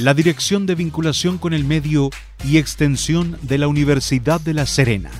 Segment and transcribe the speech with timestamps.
[0.00, 2.08] la Dirección de Vinculación con el Medio
[2.42, 5.10] y Extensión de la Universidad de La Serena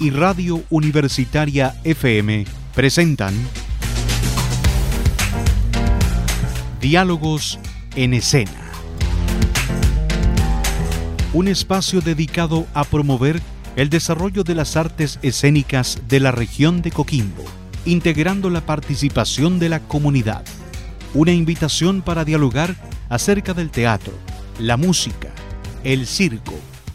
[0.00, 2.44] y Radio Universitaria FM
[2.74, 3.32] presentan
[6.80, 7.60] Diálogos
[7.94, 8.72] en Escena.
[11.32, 13.40] Un espacio dedicado a promover
[13.76, 17.44] el desarrollo de las artes escénicas de la región de Coquimbo,
[17.84, 20.44] integrando la participación de la comunidad.
[21.14, 22.74] Una invitación para dialogar
[23.08, 24.12] acerca del teatro,
[24.58, 25.28] la música,
[25.82, 26.54] el circo,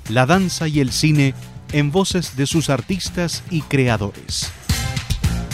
[0.09, 1.33] la danza y el cine
[1.71, 4.51] en voces de sus artistas y creadores.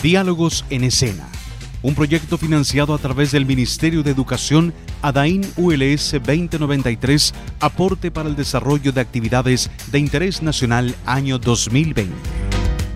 [0.01, 1.27] Diálogos en escena,
[1.81, 8.35] un proyecto financiado a través del Ministerio de Educación ADAIN ULS 2093, aporte para el
[8.35, 12.13] desarrollo de actividades de interés nacional año 2020.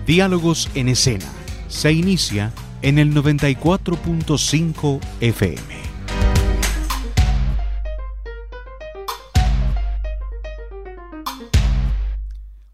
[0.06, 1.26] Diálogos en escena,
[1.68, 5.79] se inicia en el 94.5 FM.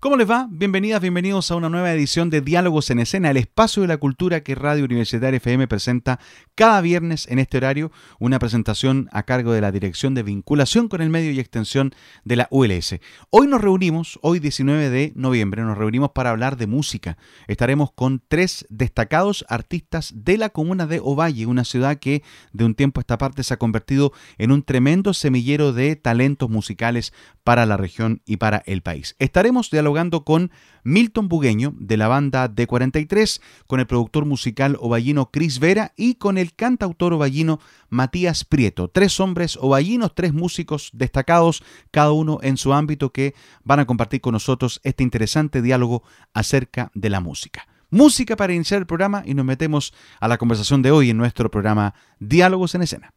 [0.07, 0.47] ¿Cómo les va?
[0.49, 4.45] Bienvenidas, bienvenidos a una nueva edición de Diálogos en Escena, el espacio de la cultura
[4.45, 6.21] que Radio Universitaria FM presenta
[6.55, 7.91] cada viernes en este horario,
[8.21, 11.93] una presentación a cargo de la Dirección de Vinculación con el Medio y Extensión
[12.25, 13.01] de la ULS.
[13.31, 17.19] Hoy nos reunimos, hoy 19 de noviembre, nos reunimos para hablar de música.
[17.49, 22.77] Estaremos con tres destacados artistas de la comuna de Ovalle, una ciudad que de un
[22.77, 27.67] tiempo a esta parte se ha convertido en un tremendo semillero de talentos musicales para
[27.67, 29.17] la región y para el país.
[29.19, 30.51] Estaremos dialogando con
[30.85, 36.37] Milton Bugueño de la banda D43, con el productor musical ovallino Chris Vera y con
[36.37, 38.89] el cantautor ovallino Matías Prieto.
[38.89, 44.21] Tres hombres ovallinos, tres músicos destacados, cada uno en su ámbito, que van a compartir
[44.21, 46.03] con nosotros este interesante diálogo
[46.35, 47.67] acerca de la música.
[47.89, 51.51] Música para iniciar el programa y nos metemos a la conversación de hoy en nuestro
[51.51, 53.16] programa Diálogos en Escena.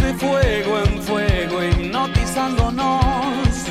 [0.00, 3.66] De fuego en fuego, hipnotizándonos.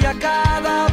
[0.00, 0.88] Y a cada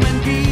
[0.00, 0.43] basement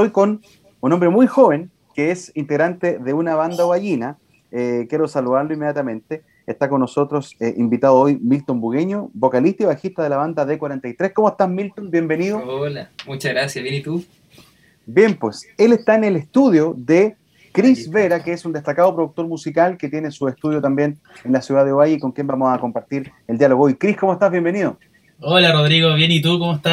[0.00, 0.40] Estoy con
[0.80, 4.16] un hombre muy joven que es integrante de una banda ballina.
[4.50, 6.22] Eh, quiero saludarlo inmediatamente.
[6.46, 11.12] Está con nosotros eh, invitado hoy Milton Bugueño, vocalista y bajista de la banda D43.
[11.12, 11.90] ¿Cómo estás, Milton?
[11.90, 12.38] Bienvenido.
[12.38, 13.62] Hola, muchas gracias.
[13.62, 14.02] ¿Bien y tú?
[14.86, 17.16] Bien, pues él está en el estudio de
[17.52, 21.42] Chris Vera, que es un destacado productor musical que tiene su estudio también en la
[21.42, 23.74] ciudad de Ovalle con quien vamos a compartir el diálogo hoy.
[23.74, 24.32] Chris, ¿cómo estás?
[24.32, 24.78] Bienvenido.
[25.20, 26.72] Hola Rodrigo, bien, ¿y tú cómo estás?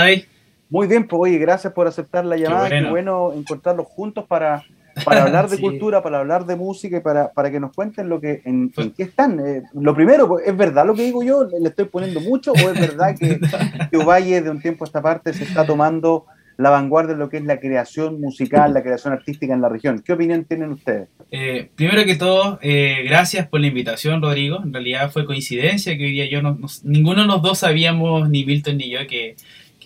[0.69, 2.69] Muy bien, pues oye, gracias por aceptar la llamada.
[2.69, 4.63] Qué bueno, encontrarlos juntos para,
[5.05, 8.19] para hablar de cultura, para hablar de música y para, para que nos cuenten lo
[8.19, 9.39] que en, qué están.
[9.39, 11.45] Eh, lo primero, pues, ¿es verdad lo que digo yo?
[11.45, 13.39] ¿Le estoy poniendo mucho o es verdad que,
[13.91, 16.25] que Ovalle de un tiempo a esta parte se está tomando
[16.57, 20.01] la vanguardia de lo que es la creación musical, la creación artística en la región.
[20.03, 21.07] ¿Qué opinión tienen ustedes?
[21.31, 24.61] Eh, primero que todo, eh, gracias por la invitación, Rodrigo.
[24.63, 28.43] En realidad fue coincidencia que hoy día yo no, ninguno de los dos sabíamos, ni
[28.43, 29.35] Milton ni yo, que,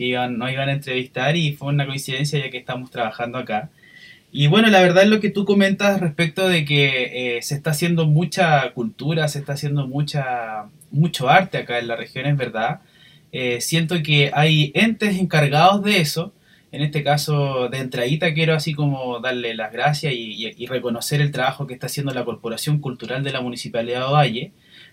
[0.01, 3.69] que iban, nos iban a entrevistar y fue una coincidencia ya que estamos trabajando acá.
[4.31, 7.71] Y bueno, la verdad es lo que tú comentas respecto de que eh, se está
[7.71, 12.81] haciendo mucha cultura, se está haciendo mucha, mucho arte acá en la región, es verdad.
[13.59, 16.33] siento que hay entes encargados de eso
[16.71, 21.67] en este caso, de entradita, quiero así como darle las gracias y, reconocer el trabajo
[21.67, 24.51] que está haciendo la Corporación Cultural de la Municipalidad de Valle,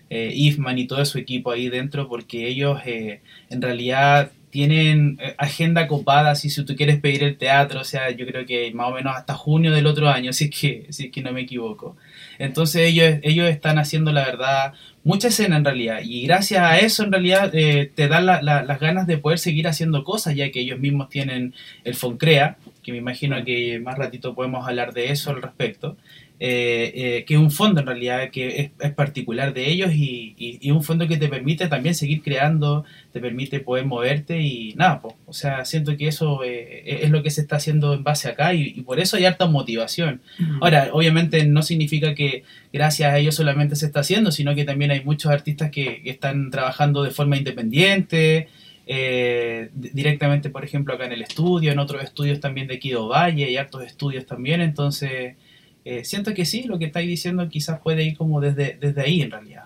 [0.09, 5.35] eh, IFMAN y todo su equipo ahí dentro, porque ellos eh, en realidad tienen eh,
[5.37, 8.95] agenda copada, si tú quieres pedir el teatro, o sea, yo creo que más o
[8.95, 11.95] menos hasta junio del otro año, si es que, si es que no me equivoco.
[12.37, 14.73] Entonces ellos, ellos están haciendo, la verdad,
[15.03, 19.07] mucha escena en realidad, y gracias a eso en realidad eh, te dan las ganas
[19.07, 21.53] de poder seguir haciendo cosas, ya que ellos mismos tienen
[21.83, 25.97] el Foncrea, que me imagino que más ratito podemos hablar de eso al respecto.
[26.41, 30.71] Eh, eh, que es un fondo en realidad que es, particular de ellos y, y,
[30.71, 35.15] un fondo que te permite también seguir creando, te permite poder moverte y nada, pues,
[35.25, 38.53] o sea, siento que eso eh, es lo que se está haciendo en base acá
[38.53, 40.21] y, por eso hay harta motivación.
[40.61, 44.91] Ahora, obviamente no significa que gracias a ellos solamente se está haciendo, sino que también
[44.91, 48.47] hay muchos artistas que, están trabajando de forma independiente.
[49.73, 53.57] directamente, por ejemplo, acá en el estudio, en otros estudios también de Kido Valle, hay
[53.57, 55.35] hartos estudios también, entonces
[55.85, 59.21] eh, siento que sí, lo que estáis diciendo quizás puede ir como desde, desde ahí
[59.21, 59.65] en realidad.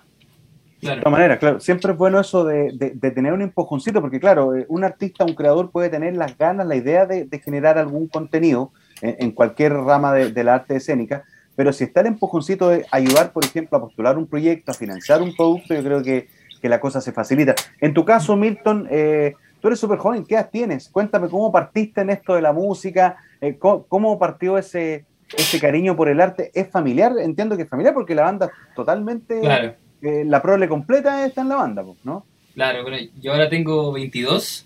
[0.82, 4.54] De todas maneras, claro, siempre es bueno eso de, de, tener un empujoncito, porque claro,
[4.54, 8.72] eh, un artista, un creador puede tener las ganas, la idea de, generar algún contenido
[9.02, 11.24] en, cualquier rama de, la arte escénica,
[11.56, 15.22] pero si está el empujoncito de ayudar, por ejemplo, a postular un proyecto, a financiar
[15.22, 16.28] un producto, yo creo que,
[16.62, 17.56] que la cosa se facilita.
[17.80, 20.90] En tu caso, Milton, eh, tú eres súper joven, ¿qué edad tienes?
[20.90, 23.16] Cuéntame cómo partiste en esto de la música,
[23.60, 25.06] cómo partió ese,
[25.38, 29.40] ese cariño por el arte es familiar, entiendo que es familiar porque la banda totalmente,
[29.42, 29.76] claro.
[30.02, 32.26] eh, la prole completa está en la banda, ¿no?
[32.54, 34.66] Claro, bueno, yo ahora tengo 22,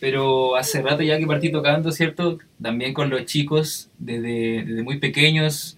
[0.00, 2.38] pero hace rato ya que partí tocando, ¿cierto?
[2.60, 5.76] También con los chicos, desde, desde muy pequeños,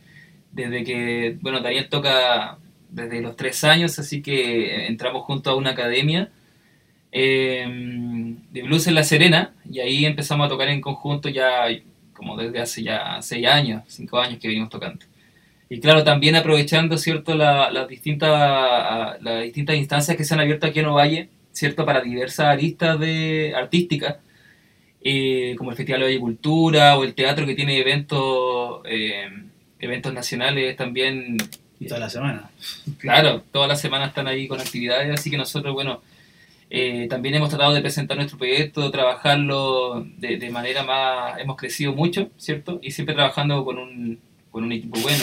[0.53, 2.59] desde que, bueno, Daniel toca
[2.91, 6.31] desde los 3 años, así que entramos junto a una academia
[7.11, 7.67] eh,
[8.51, 11.67] de blues en La Serena y ahí empezamos a tocar en conjunto ya
[12.23, 15.05] como desde hace ya seis años, cinco años que venimos tocando.
[15.69, 20.79] Y claro, también aprovechando, ¿cierto?, las distintas, las distintas instancias que se han abierto aquí
[20.79, 24.19] en Ovalle, ¿cierto?, para diversas aristas de, artísticas,
[25.03, 29.29] eh, como el Festival de Cultura o el teatro que tiene eventos, eh,
[29.81, 31.39] eventos nacionales también.
[31.81, 32.51] Y toda la semana.
[32.99, 36.03] Claro, toda la semana están ahí con actividades, así que nosotros, bueno,
[36.75, 41.39] eh, también hemos tratado de presentar nuestro proyecto, trabajarlo de, manera más...
[41.39, 42.79] Hemos crecido mucho, ¿cierto?
[42.81, 44.19] Y siempre trabajando con un,
[44.51, 45.23] con un equipo bueno.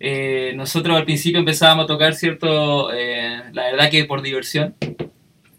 [0.00, 2.92] Eh, nosotros al principio empezábamos a tocar, ¿cierto?
[2.92, 4.74] Eh, la verdad que por diversión.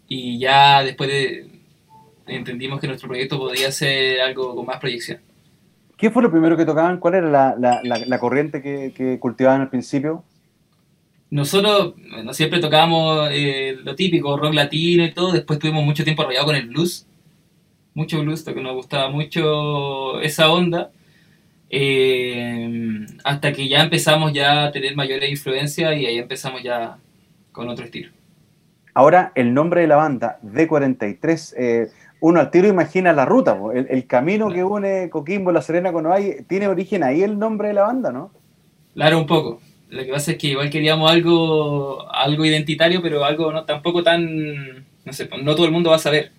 [0.08, 1.52] Y ya después de,
[2.26, 5.20] entendimos que nuestro proyecto podría ser algo con más proyección.
[5.96, 6.98] ¿Qué fue lo primero que tocaban?
[6.98, 10.22] ¿Cuál era la, la, corriente que, que cultivaban al principio?
[11.30, 16.22] Nosotros bueno, siempre tocábamos eh, lo típico, rock latino y todo, después tuvimos mucho tiempo
[16.22, 17.06] arrollado con el blues,
[17.94, 20.90] mucho blues, que nos gustaba mucho esa onda,
[21.70, 26.98] eh, hasta que ya empezamos ya a tener mayores influencias y ahí empezamos ya
[27.52, 28.10] con otro estilo.
[28.94, 34.06] Ahora, el nombre de la banda, D43, eh, uno al tiro imagina la ruta, el,
[34.06, 37.82] camino que une Coquimbo, La Serena con Ovalle, ¿tiene origen ahí el nombre de la
[37.82, 38.32] banda, no?
[38.94, 39.60] Claro, un poco.
[39.90, 44.86] Lo que pasa es que igual queríamos algo, algo identitario, pero algo no tampoco tan,
[45.04, 46.30] no sé, no todo el mundo va a saber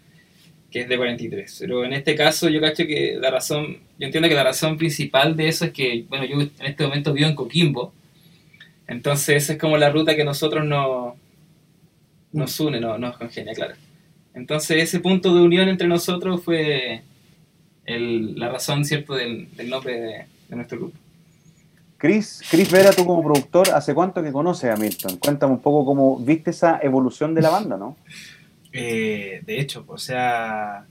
[0.72, 1.58] que es de 43.
[1.62, 5.36] Pero en este caso yo cacho que la razón, yo entiendo que la razón principal
[5.36, 7.92] de eso es que, bueno, yo en este momento vivo en Coquimbo,
[8.88, 11.16] entonces esa es como la ruta que nosotros no,
[12.32, 13.74] nos une, no, nos congenia, claro.
[14.36, 17.02] Entonces ese punto de unión entre nosotros fue
[17.86, 20.98] el- la razón, ¿cierto?, del, del nombre de, de nuestro grupo.
[22.00, 25.18] Chris, Chris Vera, tú como productor, ¿hace cuánto que conoces a Milton?
[25.18, 27.96] Cuéntame un poco cómo viste esa evolución de la banda, ¿no?
[28.72, 30.86] Eh, de hecho, o sea,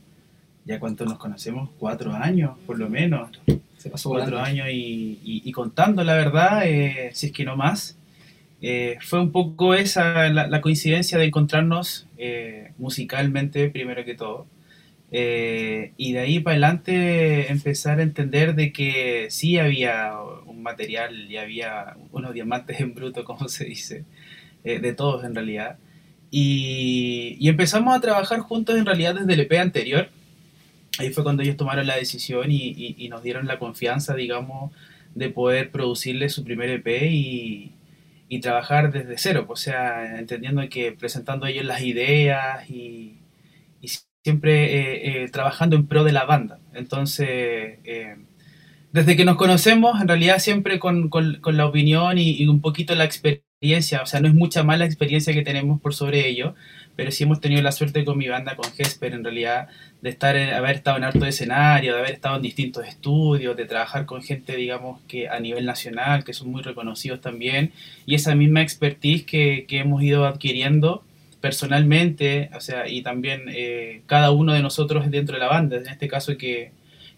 [0.65, 3.31] ya cuánto nos conocemos, cuatro años por lo menos,
[3.77, 4.50] Se pasó cuatro volando.
[4.50, 7.97] años y, y- y contando la verdad, eh, si es que no más,
[8.61, 14.47] eh, fue un poco esa la, la coincidencia de encontrarnos eh, musicalmente primero que todo.
[15.11, 20.12] Eh, y de ahí para adelante empezar a entender de que sí había
[20.47, 24.05] un material y había unos diamantes en bruto, como se dice,
[24.65, 25.79] eh, de todos en realidad.
[26.31, 30.11] Y, y empezamos a trabajar juntos en realidad desde el EP anterior.
[30.99, 34.73] Ahí fue cuando ellos tomaron la decisión y, y- y nos dieron la confianza, digamos,
[35.15, 37.73] de poder producirle su primer EP y,
[38.29, 39.47] y trabajar desde cero.
[39.49, 43.19] O sea, entendiendo que presentando ellos las ideas y,
[43.83, 43.88] y
[44.25, 46.59] siempre eh, eh, trabajando en pro de la banda.
[46.75, 47.29] Entonces,
[47.85, 48.17] eh,
[48.93, 51.11] desde que nos conocemos, en realidad siempre con,
[51.45, 55.33] la opinión y, un poquito la experiencia, o sea, no es mucha más la experiencia
[55.35, 56.55] que tenemos por sobre ello,
[56.97, 59.69] pero sí hemos tenido la suerte con mi banda, con Jesper, en realidad,
[60.03, 63.67] de estar en- haber estado en harto escenario, de haber estado en distintos estudios, de
[63.67, 67.73] trabajar con gente, digamos, que a nivel nacional, que son muy reconocidos también,
[68.07, 71.05] y esa misma expertise que hemos ido adquiriendo
[71.40, 75.87] personalmente, o sea, y también eh, cada uno de nosotros dentro de la banda, en
[75.87, 76.73] este caso que,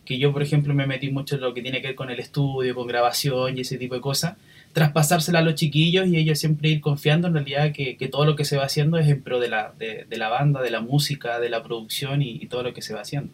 [0.04, 2.20] que yo, por ejemplo, me metí mucho en lo que tiene que ver con el
[2.20, 4.36] estudio, con grabación y ese tipo de cosas,
[4.72, 8.36] traspasársela a los chiquillos y ellos siempre ir confiando en realidad que, que todo lo
[8.36, 10.80] que se va haciendo es en pro de la, de, de la banda, de la
[10.80, 13.32] música, de la producción y, y todo lo que se va haciendo.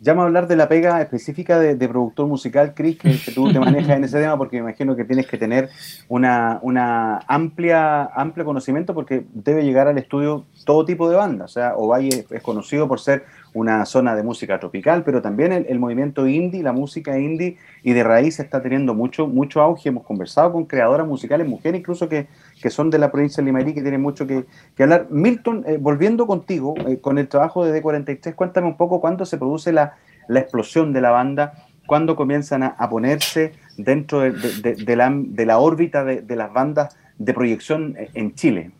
[0.00, 3.58] Llama a hablar de la pega específica de, productor musical, Chris, que, que tú te
[3.58, 5.70] manejas en ese tema, porque me imagino que tienes que tener
[6.08, 11.50] una, una amplia, amplio conocimiento, porque debe llegar al estudio todo tipo de bandas.
[11.50, 13.24] O sea, Ovalle es conocido por ser
[13.56, 17.94] una zona de música tropical, pero también el, el movimiento indie, la música indie y
[17.94, 19.88] de raíz está teniendo mucho, mucho auge.
[19.88, 22.26] Hemos conversado con creadoras musicales, mujeres incluso que,
[22.60, 24.44] que son de la provincia de Limarí, que tienen mucho que,
[24.76, 25.06] que hablar.
[25.08, 29.38] Milton, eh, volviendo contigo, eh, con el trabajo de D43, cuéntame un poco cuándo se
[29.38, 29.94] produce la,
[30.28, 31.54] la explosión de la banda,
[31.86, 37.32] cuándo comienzan a, ponerse dentro de, de- la, de la órbita de, las bandas de
[37.32, 38.70] proyección eh, en Chile.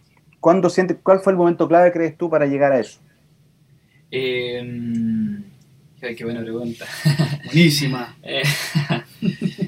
[0.41, 3.01] ¿Cuándo sientes, ¿Cuál fue el momento clave, crees tú, para llegar a eso?
[4.19, 5.39] Eh,
[6.03, 6.87] ay, qué buena pregunta.
[7.45, 8.17] Buenísima.
[8.23, 8.43] Eh,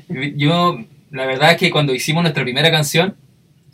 [0.36, 0.78] yo,
[1.10, 3.14] la verdad es que cuando hicimos nuestra primera canción,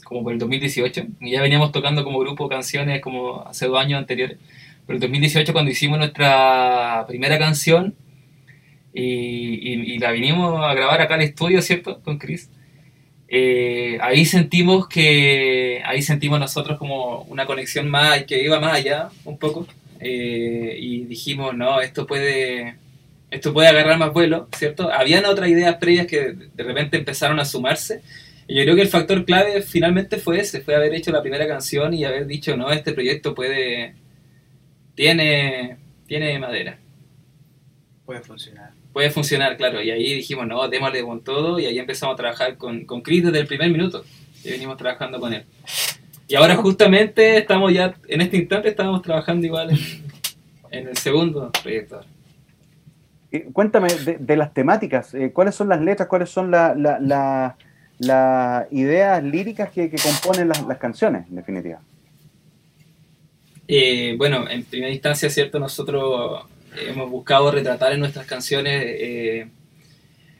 [0.04, 3.98] como por el 2018, y ya veníamos tocando como grupo canciones como hace dos años
[3.98, 4.38] anteriores,
[4.86, 7.94] pero el 2018 cuando hicimos nuestra primera canción
[8.92, 12.00] y, y- y la vinimos a grabar acá al estudio, ¿cierto?
[12.02, 12.50] Con Chris.
[13.28, 19.08] eh, ahí sentimos que, ahí sentimos nosotros como una conexión más, que iba más allá
[19.24, 19.66] un poco,
[20.06, 22.76] eh, y dijimos, no, esto puede,
[23.30, 24.92] esto puede agarrar más vuelo, ¿cierto?
[24.92, 28.02] Habían otras ideas previas que de repente empezaron a sumarse.
[28.46, 31.48] Y yo creo que el factor clave finalmente fue ese, fue haber hecho la primera
[31.48, 33.94] canción y haber dicho, no, este proyecto puede,
[34.94, 36.78] tiene, tiene madera,
[38.04, 38.72] Puede funcionar.
[38.92, 39.82] puede funcionar, claro.
[39.82, 43.24] Y ahí dijimos, no, démosle con todo y ahí empezamos a trabajar con, con Chris
[43.24, 44.04] desde el primer minuto.
[44.44, 45.46] Y venimos trabajando con él.
[46.26, 49.78] Y ahora justamente estamos ya, en este instante estamos trabajando igual en,
[50.70, 52.00] en el segundo proyecto.
[53.30, 56.98] Eh, Cuéntame de, de las temáticas, eh, cuáles son las letras, cuáles son la- la-
[56.98, 57.56] la-
[57.98, 61.80] las ideas líricas que, que componen las, las canciones, en definitiva.
[63.68, 65.58] Eh, bueno, en primera instancia, ¿cierto?
[65.58, 66.44] Nosotros
[66.88, 69.46] hemos buscado retratar en nuestras canciones eh,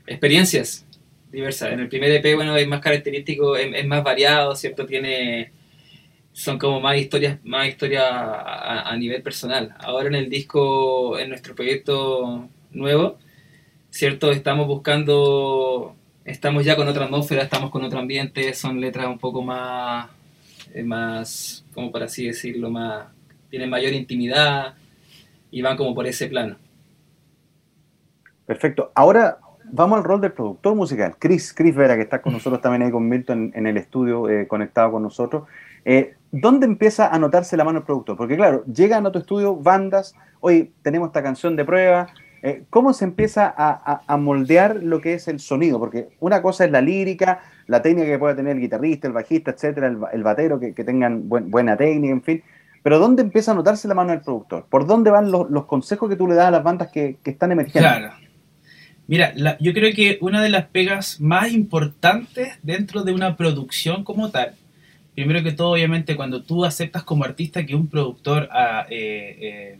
[0.07, 0.85] experiencias
[1.31, 1.73] diversas.
[1.73, 4.85] En el primer EP, bueno, es más característico, es, es más variado, ¿cierto?
[4.85, 5.53] Tiene,
[6.35, 9.73] son como más historias, más historias a, nivel personal.
[9.79, 13.19] Ahora en el disco, en nuestro proyecto nuevo,
[13.91, 14.33] ¿cierto?
[14.33, 19.43] Estamos buscando, estamos ya con otra atmósfera, estamos con otro ambiente, son letras un poco
[19.43, 20.11] más,
[20.75, 23.07] eh, más, como por así decirlo, más,
[23.49, 24.75] tienen mayor intimidad
[25.53, 26.57] y van como por ese plano.
[28.45, 28.91] Perfecto.
[28.97, 29.39] Ahora
[29.71, 31.15] vamos al rol del productor musical.
[31.17, 34.29] Chris, Chris Vera, que está con nosotros también ahí con Milton en, en el estudio,
[34.29, 35.45] eh, conectado con nosotros.
[35.85, 38.17] Eh, ¿Dónde empieza a notarse la mano del productor?
[38.17, 42.09] Porque claro, llegan a tu estudio bandas, oye, tenemos esta canción de prueba.
[42.43, 45.79] eh, ¿Cómo se empieza a, moldear lo que es el sonido?
[45.79, 49.53] Porque una cosa es la lírica, la técnica que pueda tener el guitarrista, el bajista,
[49.53, 52.43] etcétera, el, el batero, que, tengan buen- buena técnica, en fin.
[52.83, 54.67] Pero ¿dónde empieza a notarse la mano del productor?
[54.69, 57.31] ¿Por dónde van los, los consejos que tú le das a las bandas que, que
[57.31, 57.89] están emergiendo?
[57.89, 58.13] Claro.
[59.07, 64.03] Mira, la- yo creo que una de las pegas más importantes dentro de una producción
[64.05, 64.55] como tal,
[65.15, 69.79] primero que todo, obviamente, cuando tú aceptas como artista que un productor ah, eh, eh,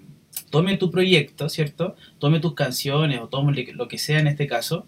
[0.51, 1.97] tome tu proyecto, ¿cierto?
[2.19, 4.87] Tome tus canciones o tome lo que sea en este caso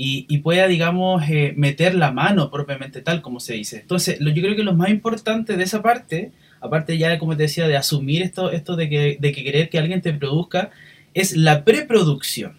[0.00, 3.80] y, pueda, digamos, eh, meter la mano propiamente tal como se dice.
[3.80, 6.30] Entonces, yo creo que lo más importante de esa parte,
[6.60, 9.78] aparte ya, como te decía, de asumir esto, esto de, que, de que querer que
[9.78, 10.70] alguien te produzca,
[11.14, 12.56] es la preproducción,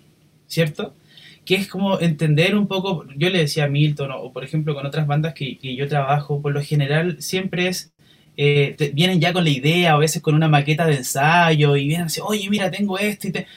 [0.47, 0.93] ¿cierto?
[1.49, 4.85] Que es como entender un poco, yo le decía a Milton, o, por ejemplo con
[4.85, 7.91] otras bandas que, yo trabajo, por lo general siempre es
[8.37, 11.87] eh, te- vienen ya con la idea, a veces con una maqueta de ensayo, y
[11.87, 13.47] vienen así, oye, mira, tengo esto, y te...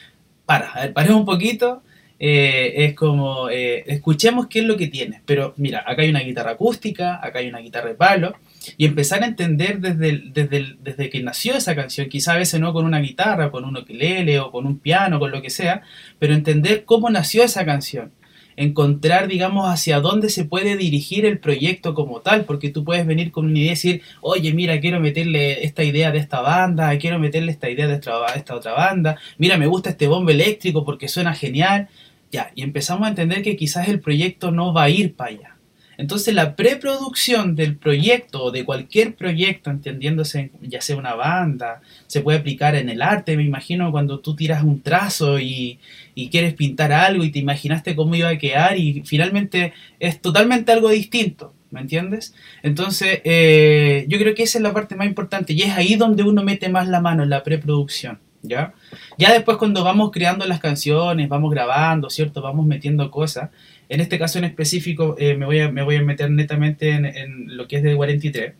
[0.47, 1.83] Para, a ver, paremos un poquito,
[2.19, 6.21] eh, es como, eh, escuchemos qué es lo que tienes, pero mira, acá hay una
[6.21, 8.35] guitarra acústica, acá hay una guitarra de palo,
[8.77, 12.73] y empezar a entender desde, desde, desde que nació esa canción, quizá a veces no
[12.73, 15.81] con una guitarra, con un ukelele, o con un piano, con lo que sea,
[16.19, 18.11] pero entender cómo nació esa canción
[18.55, 23.31] encontrar, digamos, hacia dónde se puede dirigir el proyecto como tal, porque tú puedes venir
[23.31, 27.19] con una idea y decir, oye, mira, quiero meterle esta idea de esta banda, quiero
[27.19, 31.07] meterle esta idea de esta, esta otra banda, mira, me gusta este bombo eléctrico porque
[31.07, 31.89] suena genial,
[32.31, 35.52] ya, y empezamos a entender que quizás el proyecto no va a ir para allá.
[35.97, 42.21] Entonces la preproducción del proyecto o de cualquier proyecto, entendiéndose ya sea una banda, se
[42.21, 45.79] puede aplicar en el arte, me imagino cuando tú tiras un trazo y,
[46.15, 50.71] y quieres pintar algo y te imaginaste cómo iba a quedar y finalmente es totalmente
[50.71, 52.33] algo distinto, ¿me entiendes?
[52.61, 56.23] Entonces eh, yo creo que esa es la parte más importante y es ahí donde
[56.23, 58.73] uno mete más la mano en la preproducción, ¿ya?
[59.17, 62.41] Ya después cuando vamos creando las canciones, vamos grabando, ¿cierto?
[62.41, 63.49] Vamos metiendo cosas.
[63.89, 67.57] En este caso en específico eh, me, voy a, me voy a meter netamente en,
[67.57, 68.53] lo que es de 43.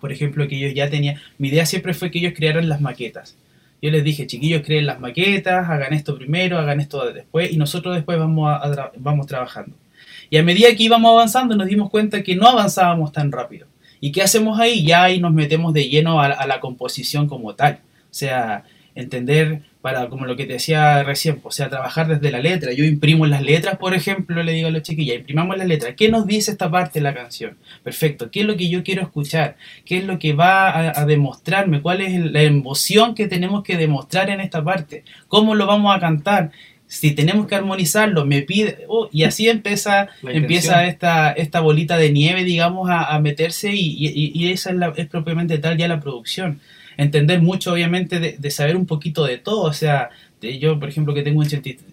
[0.00, 1.16] Por ejemplo, que ellos ya tenían...
[1.38, 3.36] Mi idea siempre fue que ellos crearan las maquetas.
[3.80, 7.94] Yo les dije, chiquillos, creen las maquetas, hagan esto primero, hagan esto después, y nosotros
[7.96, 9.74] después vamos, a tra- vamos trabajando.
[10.30, 13.66] Y a medida que íbamos avanzando, nos dimos cuenta que no avanzábamos tan rápido.
[14.00, 14.84] ¿Y qué hacemos ahí?
[14.84, 17.80] Ya ahí nos metemos de lleno a, a la composición como tal.
[18.04, 22.38] O sea, entender, para como lo que te decía recién, o sea, trabajar desde la
[22.40, 22.72] letra.
[22.72, 25.94] Yo imprimo las letras, por ejemplo, le digo a los chiquillos, imprimamos las letras.
[25.96, 27.56] ¿Qué nos dice esta parte de la canción?
[27.82, 28.30] Perfecto.
[28.30, 29.56] ¿Qué es lo que yo quiero escuchar?
[29.84, 31.80] ¿Qué es lo que va a, a demostrarme?
[31.82, 35.02] ¿Cuál es la emoción que tenemos que demostrar en esta parte?
[35.26, 36.52] ¿Cómo lo vamos a cantar?
[36.86, 38.84] Si tenemos que armonizarlo, me pide...
[38.86, 40.08] oh, y así empieza,
[40.42, 44.76] empieza esta, esta bolita de nieve, digamos, a, a meterse y, y- y esa es,
[44.76, 46.60] la- es propiamente tal ya la producción.
[46.96, 49.62] Entender mucho, obviamente, de, de saber un poquito de todo.
[49.62, 51.48] O sea, de- yo, por ejemplo, que tengo un,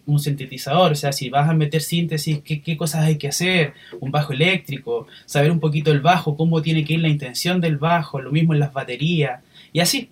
[0.06, 3.74] un sintetizador, o sea, si vas a meter síntesis, ¿qué, qué cosas hay que hacer?
[4.00, 7.78] Un bajo eléctrico, saber un poquito el bajo, cómo tiene que ir la intención del
[7.78, 9.42] bajo, lo mismo en las baterías,
[9.74, 10.10] y así.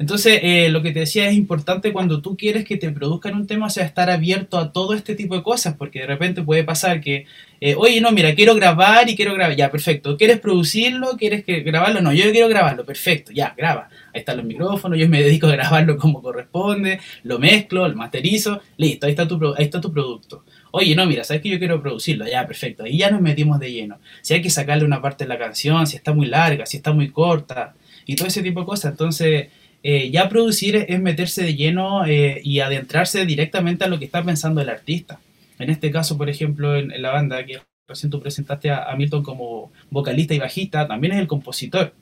[0.00, 3.46] Entonces, eh, lo que te decía es importante cuando tú quieres que te produzcan un
[3.46, 6.64] tema, o sea, estar abierto a todo este tipo de cosas, porque de repente puede
[6.64, 7.26] pasar que,
[7.60, 11.18] eh, oye, no, mira, quiero grabar y quiero grabar, ya, perfecto, ¿quieres producirlo?
[11.18, 12.00] ¿Quieres que grabarlo?
[12.00, 13.90] No, yo quiero grabarlo, perfecto, ya, graba.
[14.14, 18.62] Ahí están los micrófonos, yo me dedico a grabarlo como corresponde, lo mezclo, lo masterizo,
[18.78, 20.44] listo, ahí está tu, ahí está tu producto.
[20.70, 23.70] Oye, no, mira, sabes que yo quiero producirlo, ya, perfecto, ahí ya nos metimos de
[23.70, 23.98] lleno.
[24.22, 26.90] Si hay que sacarle una parte de la canción, si está muy larga, si está
[26.90, 27.74] muy corta,
[28.06, 29.48] y todo ese tipo de cosas, entonces
[29.82, 34.22] eh, ya producir es, meterse de lleno eh, y adentrarse directamente a lo que está
[34.22, 35.20] pensando el artista.
[35.58, 39.72] En este caso, por ejemplo, en, la banda que recién tú presentaste a, Milton como
[39.90, 41.94] vocalista y bajista, también es el compositor.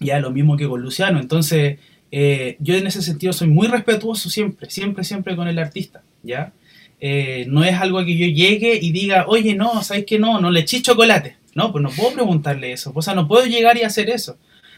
[0.00, 1.18] Ya lo mismo que con Luciano.
[1.18, 1.78] Entonces,
[2.10, 6.02] eh, yo en ese sentido soy muy respetuoso siempre, siempre, siempre con el artista.
[6.22, 6.52] ¿ya?
[7.46, 10.18] No es algo que yo llegue y diga, oye, no, ¿sabes qué?
[10.18, 11.36] No, no le eché chocolate.
[11.54, 12.92] No, pues no puedo preguntarle eso.
[12.94, 14.36] O sea, no puedo llegar y hacer eso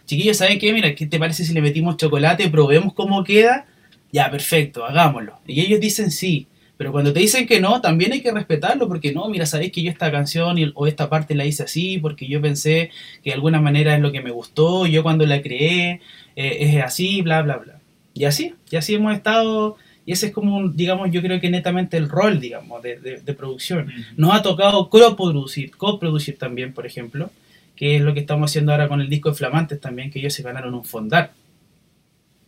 [0.09, 0.73] chiquillos, ¿saben qué?
[0.73, 3.67] Mira, ¿qué te parece si le metimos chocolate, probemos cómo queda?
[4.11, 5.39] Ya, perfecto, hagámoslo.
[5.47, 9.13] Y ellos dicen sí, pero cuando te dicen que no, también hay que respetarlo, porque
[9.13, 12.41] no, mira, sabéis que yo esta canción o esta parte la hice así, porque yo
[12.41, 12.91] pensé
[13.23, 16.01] que de alguna manera es lo que me gustó, yo cuando la creé
[16.37, 17.81] eh, es así, bla, bla, bla.
[18.15, 21.51] Y así, y así hemos estado, y ese es como, un, digamos, yo creo que
[21.51, 23.93] netamente el rol, digamos, de, de- de producción.
[24.17, 27.31] Nos ha tocado coproducir, coproducir también, por ejemplo,
[27.79, 30.35] que es lo que estamos haciendo ahora con el disco de Flamantes también, que ellos
[30.35, 31.33] se ganaron un fondar.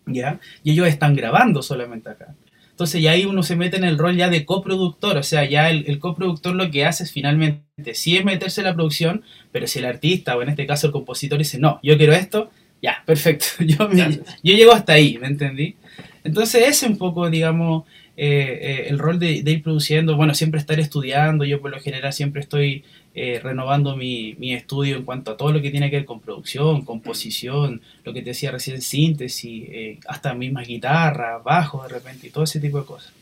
[0.07, 0.41] ¿Ya?
[0.65, 2.35] Y ellos están grabando solamente acá.
[2.71, 5.69] Entonces ya ahí uno se mete en el rol ya de coproductor, o sea, ya
[5.69, 9.67] el, el coproductor lo que hace es finalmente, sí es meterse en la producción, pero
[9.67, 12.51] si el artista, o en este caso el compositor, dice, no, yo quiero esto,
[12.83, 15.77] ya, perfecto, yo, me- yo llego hasta ahí, ¿me entendí?
[16.25, 17.85] Entonces ese es un poco, digamos,
[18.17, 21.81] eh, eh, el rol de, de ir produciendo, bueno, siempre estar estudiando, yo por lo
[21.81, 22.83] general siempre estoy
[23.15, 26.21] eh, renovando mi, mi estudio en cuanto a todo lo que tiene que ver con
[26.21, 32.29] producción, composición, lo que te decía recién, síntesis, eh, hasta mismas guitarras, bajos de repente
[32.29, 33.13] y todo ese tipo de cosas.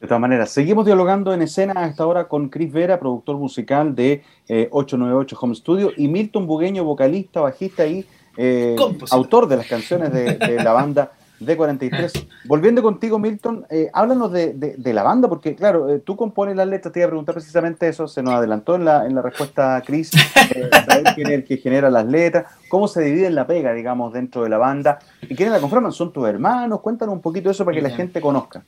[0.00, 4.22] De todas maneras, seguimos dialogando en escena hasta ahora con Chris Vera, productor musical de
[4.48, 8.06] eh, 898 Home Studio, y Milton Bugueño, vocalista, bajista y
[8.36, 8.76] eh,
[9.10, 12.26] autor de las canciones de, de la banda D43.
[12.44, 16.54] Volviendo contigo, Milton, eh, háblanos de, de- de la banda, porque claro, eh, tú compones
[16.56, 19.22] las letras, te iba a preguntar precisamente eso, se nos adelantó en la, en la
[19.22, 20.10] respuesta Chris,
[20.54, 24.12] eh, saber quién es el que genera las letras, cómo se divide la pega, digamos,
[24.12, 27.64] dentro de la banda, y quiénes la conforman, son tus hermanos, cuéntanos un poquito eso
[27.64, 28.62] para que la gente conozca.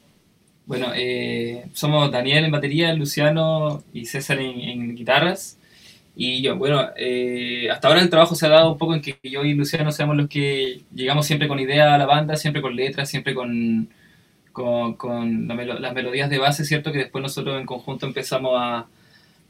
[0.64, 5.58] Bueno, eh, somos Daniel en batería, Luciano y César en, en guitarras.
[6.14, 9.18] Y yo, bueno, eh, hasta ahora el trabajo se ha dado un poco en que
[9.22, 12.77] yo y Luciano seamos los que llegamos siempre con idea a la banda, siempre con
[12.77, 13.88] letras, siempre con,
[14.53, 16.92] con, las melodías de base, ¿cierto?
[16.92, 18.87] Que después nosotros en conjunto empezamos a,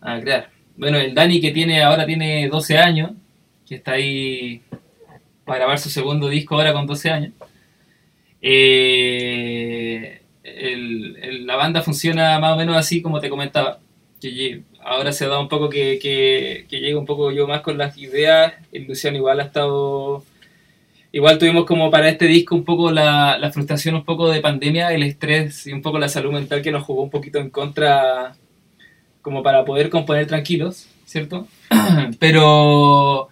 [0.01, 0.51] a crear.
[0.77, 3.13] Bueno, el Dani que tiene ahora tiene 12 años,
[3.67, 4.63] que está ahí
[5.45, 7.33] para grabar su segundo disco ahora con 12 años.
[8.41, 10.23] Eh,
[11.45, 13.81] la banda funciona más o menos así como te comentaba.
[14.21, 17.97] Que ahora se dado un poco que, que, que un poco yo más con las
[17.99, 18.55] ideas.
[18.73, 20.25] Luciano igual ha estado.
[21.13, 25.03] Igual tuvimos como para este disco un poco la, frustración un poco de pandemia, el
[25.03, 28.35] estrés y un poco la salud mental que nos jugó un poquito en contra
[29.23, 31.47] como para poder componer tranquilos, ¿cierto?
[32.19, 33.29] Pero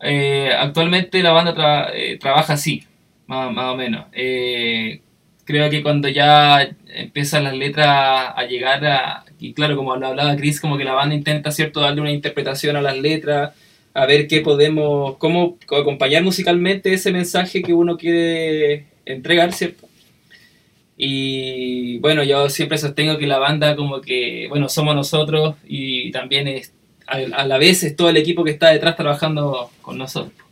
[0.00, 2.84] eh, actualmente la banda tra- eh, trabaja así,
[3.26, 4.06] más, más o menos.
[4.12, 5.00] Eh,
[5.46, 7.88] creo que cuando ya empiezan las letras
[8.36, 9.24] a llegar a...
[9.38, 12.82] Y claro, como hablaba Chris, como que la banda intenta, ¿cierto?, darle una interpretación a
[12.82, 13.54] las letras,
[13.94, 19.86] a ver qué podemos, cómo acompañar musicalmente ese mensaje que uno quiere entregar, ¿cierto?
[20.98, 26.48] Y bueno, yo siempre sostengo que la banda como que, bueno, somos nosotros y también
[26.48, 26.72] es,
[27.06, 30.45] a la vez es todo el equipo que está detrás trabajando con nosotros.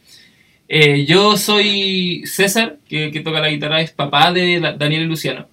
[0.69, 5.47] Eh, yo soy César, que, toca la guitarra, es papá de la- Daniel y Luciano.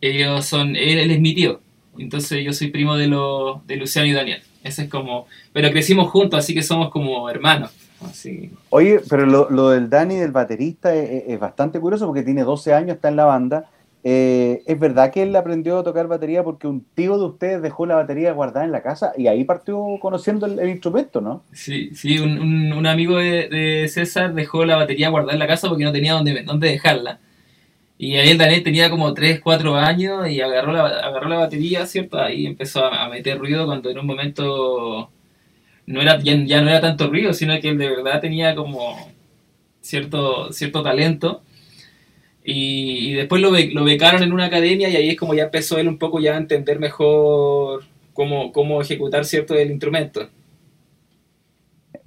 [0.00, 1.60] Ellos son, él, es mi tío,
[1.98, 4.42] entonces yo soy primo de, los de Luciano y Daniel.
[4.62, 7.70] Ese es como, pero crecimos juntos, así que somos como hermanos.
[8.02, 12.22] Así, Oye, pero lo, lo del Dani, del baterista, es, es- es bastante curioso porque
[12.22, 13.64] tiene 12 años, está en la banda.
[14.06, 17.86] Eh, ¿Es verdad que él aprendió a tocar batería porque un tío de ustedes dejó
[17.86, 21.42] la batería guardada en la casa y ahí partió conociendo el, instrumento, ¿no?
[21.52, 25.92] Sí, sí un, amigo de, César dejó la batería guardada en la casa porque no
[25.92, 27.18] tenía dónde, dónde dejarla.
[27.96, 31.86] Y ahí el Daniel tenía como 3, 4 años y agarró la, agarró la batería,
[31.86, 32.20] ¿cierto?
[32.20, 35.10] Ahí empezó a, a meter ruido cuando en un momento
[35.86, 38.96] no era, ya, ya no era tanto ruido, sino que él de verdad tenía como
[39.80, 41.43] cierto, cierto talento.
[42.44, 45.78] Y, y después lo, lo becaron en una academia y ahí es como ya empezó
[45.78, 50.28] él un poco ya a entender mejor cómo, cómo ejecutar cierto el instrumento.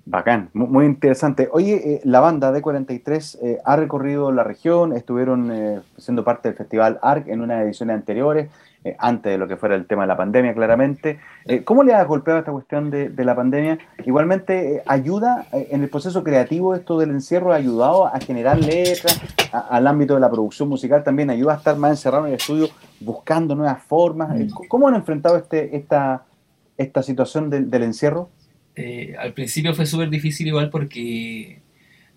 [0.05, 1.49] Bacán, mu- muy interesante.
[1.51, 6.57] Oye, eh, la banda D43 eh, ha recorrido la región, estuvieron eh, siendo parte del
[6.57, 8.49] Festival ARC en unas ediciones anteriores,
[8.83, 11.19] eh, antes de lo que fuera el tema de la pandemia, claramente.
[11.45, 13.79] Eh, ¿Cómo le ha golpeado esta cuestión de, la pandemia?
[14.05, 17.51] Igualmente, eh, ¿ayuda en el proceso creativo esto del encierro?
[17.53, 19.19] ¿Ha ayudado a generar letras,
[19.51, 21.29] al ámbito de la producción musical también?
[21.29, 24.29] ¿Ayuda a estar más encerrado en el estudio buscando nuevas formas?
[24.67, 26.23] ¿Cómo han enfrentado este, esta,
[26.77, 28.29] esta situación del- del encierro?
[28.75, 31.61] Eh, al principio fue súper difícil igual porque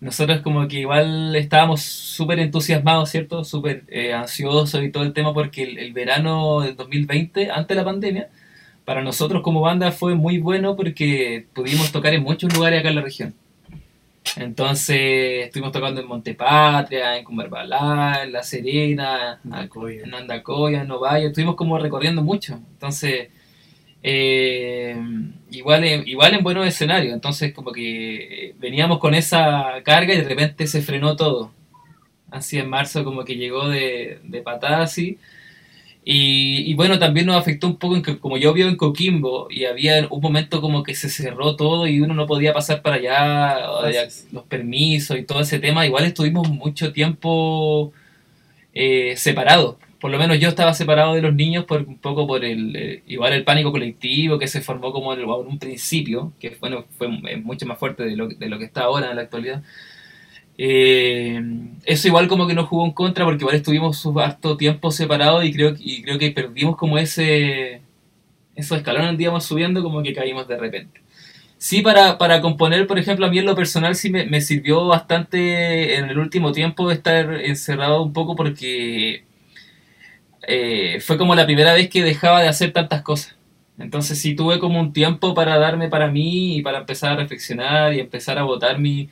[0.01, 3.45] nosotros como que igual estábamos súper entusiasmados, ¿cierto?
[3.45, 7.75] Súper eh, ansiosos y todo el tema porque el, el verano del 2020, antes de
[7.75, 8.31] la pandemia,
[8.85, 12.95] para nosotros como banda fue muy bueno porque pudimos tocar en muchos lugares acá en
[12.97, 13.35] la región.
[14.37, 20.05] Entonces estuvimos tocando en Montepatria, en Cumberbalá, en La Serena, Andacoya.
[20.05, 22.55] en Andacoya, en Novaya, estuvimos como recorriendo mucho.
[22.73, 23.29] Entonces,
[24.03, 24.97] eh,
[25.51, 27.15] igual, en, igual en buenos escenarios.
[27.15, 31.53] Entonces, como que eh, veníamos con esa carga y de repente se frenó todo.
[32.31, 35.19] Así en marzo, como que llegó de, de patada así.
[36.05, 39.49] Y, y bueno, también nos afectó un poco en que como yo vivo en Coquimbo
[39.51, 42.97] y había un momento como que se cerró todo y uno no podía pasar para
[42.97, 43.59] allá,
[44.33, 47.93] los permisos y todo ese tema, igual estuvimos mucho tiempo
[48.75, 49.77] eh, separados.
[50.01, 53.03] Por lo menos yo estaba separado de los niños por un poco por el eh,
[53.07, 56.87] igual el pánico colectivo que se formó como en, el- en un principio, que bueno,
[56.97, 59.63] fue mucho más fuerte de lo, de lo que está ahora en la actualidad.
[60.59, 61.41] Eh,
[61.87, 65.53] eso igual como que nos jugó en contra porque igual estuvimos harto tiempo separados y
[65.53, 67.81] creo, y creo que perdimos como ese
[68.55, 71.01] esos escalones íbamos subiendo como que caímos de repente.
[71.59, 74.87] Sí, para, para componer, por ejemplo, a mí en lo personal sí me, me sirvió
[74.89, 79.25] bastante en el último tiempo estar encerrado un poco porque
[80.51, 83.37] eh, fue como la primera vez que dejaba de hacer tantas cosas.
[83.79, 87.95] Entonces sí tuve como un tiempo para darme para mí y para empezar a reflexionar
[87.95, 89.09] y empezar a botar mi,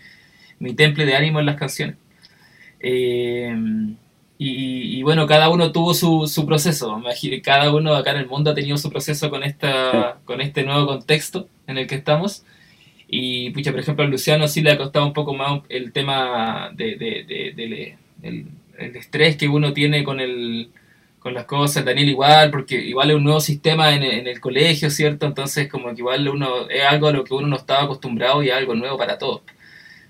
[0.58, 1.96] mi temple de ánimo en las canciones.
[2.80, 3.54] Eh,
[4.40, 6.96] y, y bueno, cada uno tuvo su, su proceso.
[6.98, 10.62] Imagino- Cada uno acá en el mundo ha tenido su proceso con, esta, con este
[10.64, 12.44] nuevo contexto en el que estamos.
[13.08, 16.70] Y, pucha, por ejemplo, a Luciano sí le ha costado un poco más el tema
[16.74, 18.46] de, de- de- de- del-
[18.78, 20.68] el estrés que uno tiene con el
[21.18, 24.90] con las cosas, Daniel igual, porque igual es un nuevo sistema en, en el colegio,
[24.90, 25.26] ¿cierto?
[25.26, 28.50] Entonces como que igual uno es algo a lo que uno no estaba acostumbrado y
[28.50, 29.42] es algo nuevo para todos.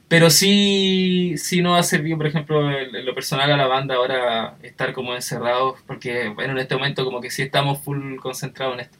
[0.08, 4.56] Pero sí, sí nos ha servido, por ejemplo, en lo personal a la banda ahora
[4.62, 8.80] estar como encerrados, porque bueno, en este momento como que sí estamos full concentrados en
[8.80, 8.98] esto.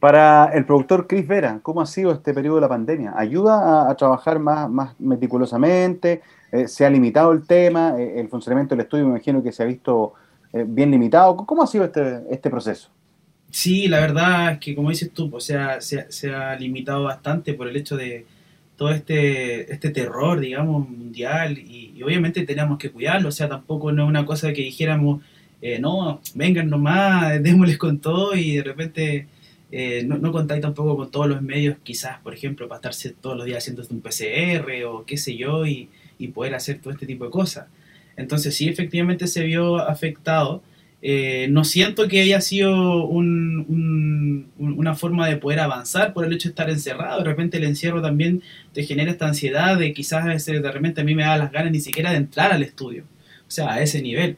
[0.00, 3.14] Para el productor Chris Vera, ¿cómo ha sido este periodo de la pandemia?
[3.16, 6.20] ¿Ayuda a, a trabajar más, más meticulosamente?
[6.52, 7.94] Eh, ¿Se ha limitado el tema?
[7.98, 10.14] Eh, ¿El funcionamiento del estudio me imagino que se ha visto
[10.52, 11.36] eh, bien limitado?
[11.36, 12.90] ¿Cómo ha sido este, este proceso?
[13.50, 17.04] Sí, la verdad es que como dices tú, o sea, se, ha- se ha limitado
[17.04, 18.26] bastante por el hecho de
[18.76, 24.04] todo este, este terror, digamos, mundial y, obviamente tenemos que cuidarlo, o sea, tampoco no
[24.04, 25.22] es una cosa que dijéramos,
[25.62, 29.26] eh, no, vengan nomás, démosles con todo y de repente
[29.72, 33.36] eh, no, no contáis tampoco con todos los medios, quizás, por ejemplo, para estarse todos
[33.36, 35.88] los días haciendo un PCR o qué sé yo y
[36.34, 37.66] poder hacer todo este tipo de cosas.
[38.16, 40.62] Entonces sí, efectivamente se vio afectado.
[41.02, 46.24] Eh, no siento que haya sido un- un- un- una forma de poder avanzar por
[46.24, 47.18] el hecho de estar encerrado.
[47.18, 51.02] De repente el encierro también te genera esta ansiedad de quizás a veces de repente
[51.02, 53.04] a mí me da las ganas ni siquiera de entrar al estudio.
[53.46, 54.36] O sea, a ese nivel.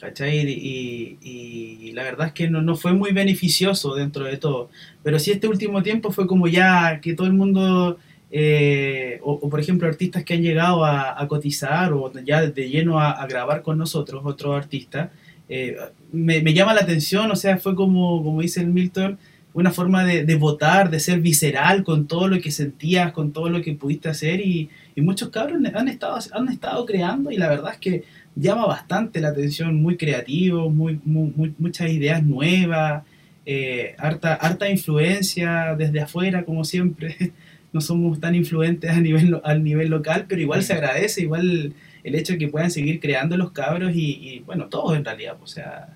[0.00, 0.38] ¿Cachai?
[0.48, 4.70] Y, y- y la verdad es que no, no fue muy beneficioso dentro de todo.
[5.02, 7.98] Pero sí este último tiempo fue como ya que todo el mundo,
[8.30, 13.26] eh, o, por ejemplo artistas que han llegado a, cotizar o ya de lleno a,
[13.26, 15.10] grabar con nosotros, otros artistas,
[15.48, 15.76] eh,
[16.12, 19.18] me, llama la atención, o sea, fue como, como dice el Milton,
[19.54, 23.62] una forma de, votar, de ser visceral con todo lo que sentías, con todo lo
[23.62, 27.78] que pudiste hacer y, muchos cabros han estado, han estado creando y la verdad es
[27.78, 33.02] que llama bastante la atención, muy creativo, muy, muy- muy- muchas ideas nuevas,
[33.46, 37.16] eh, harta, harta influencia desde afuera, como siempre.
[37.76, 42.14] No somos tan influentes a nivel, al nivel local, pero igual se agradece, igual el
[42.14, 45.46] hecho de que puedan seguir creando los cabros y, y, bueno, todos en realidad, o
[45.46, 45.88] sea,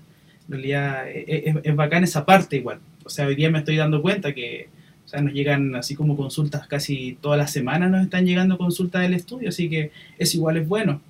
[0.46, 2.78] en realidad es, es- es bacán esa parte igual.
[3.04, 4.68] O sea, hoy día me estoy dando cuenta que,
[5.06, 9.02] o sea, nos llegan así como consultas casi todas las semanas nos están llegando consultas
[9.02, 11.00] del estudio, así que eso igual es bueno.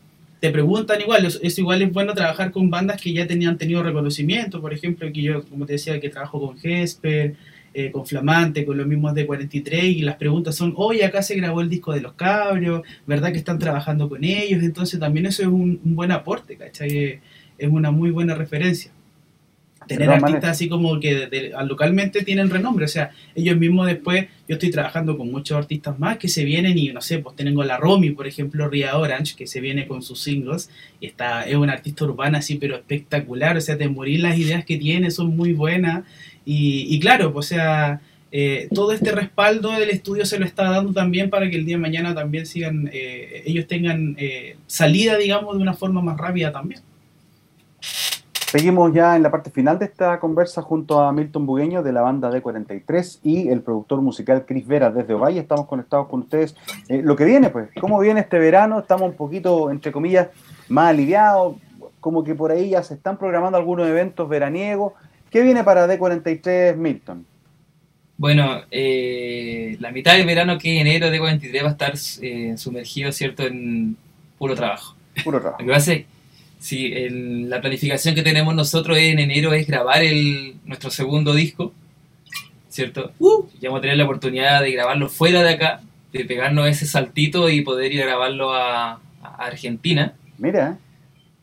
[0.41, 3.83] Te preguntan igual, es, es igual es bueno trabajar con bandas que ya tenían tenido
[3.83, 7.35] reconocimiento, por ejemplo, que yo, como te decía, que trabajo con Gesper,
[7.75, 11.37] eh, con Flamante, con los mismos de 43, y las preguntas son, oye, acá se
[11.37, 14.63] grabó el disco de los cabros, ¿verdad que están trabajando con ellos?
[14.63, 17.21] Entonces también eso es un, un buen aporte, ¿cachai?
[17.59, 18.91] Es una muy buena referencia.
[19.89, 24.27] Tener artistas así como que de- de- localmente tienen renombre, o sea, ellos mismos después,
[24.47, 27.65] yo estoy trabajando con muchos artistas más que se vienen y no sé, pues tengo
[27.65, 30.69] la Romy, por ejemplo, Ria Orange, que se viene con sus singles,
[31.01, 34.65] y está, es una artista urbana así, pero espectacular, o sea, te morir las ideas
[34.67, 36.05] que tiene, son muy buenas,
[36.53, 38.01] y, claro, pues, o sea,
[38.33, 41.77] eh, todo este respaldo del estudio se lo está dando también para que el día
[41.77, 46.53] de mañana también sigan, eh, ellos tengan eh, salida, digamos, de una forma más rápida
[46.53, 46.81] también.
[48.51, 52.01] Seguimos ya en la parte final de esta conversa junto a Milton Bugueño de la
[52.01, 55.39] banda D43 y el productor musical Chris Vera desde Ovalle.
[55.39, 56.57] Estamos conectados con ustedes.
[56.89, 58.81] Eh, lo que viene, pues, ¿cómo viene este verano?
[58.81, 60.31] Estamos un poquito, entre comillas,
[60.69, 61.59] más aliviados,
[62.01, 64.95] como que por ahí ya se están programando algunos eventos veraniegos.
[65.31, 67.25] ¿Qué viene para D43 Milton?
[68.17, 72.55] Bueno, eh, la mitad del verano que es enero de 43 va a estar eh,
[72.59, 73.97] sumergido, ¿cierto?, en
[74.39, 74.95] puro trabajo.
[75.25, 75.63] Puro trabajo.
[75.63, 76.05] Lo que pasa es,
[76.59, 81.73] sí, el- la planificación que tenemos nosotros en enero es grabar el, nuestro segundo disco,
[82.69, 83.13] ¿cierto?
[83.61, 85.81] Ya vamos a tener la oportunidad de grabarlo fuera de acá,
[86.13, 90.13] de pegarnos ese saltito y poder ir a grabarlo a, a Argentina.
[90.39, 90.77] Mira,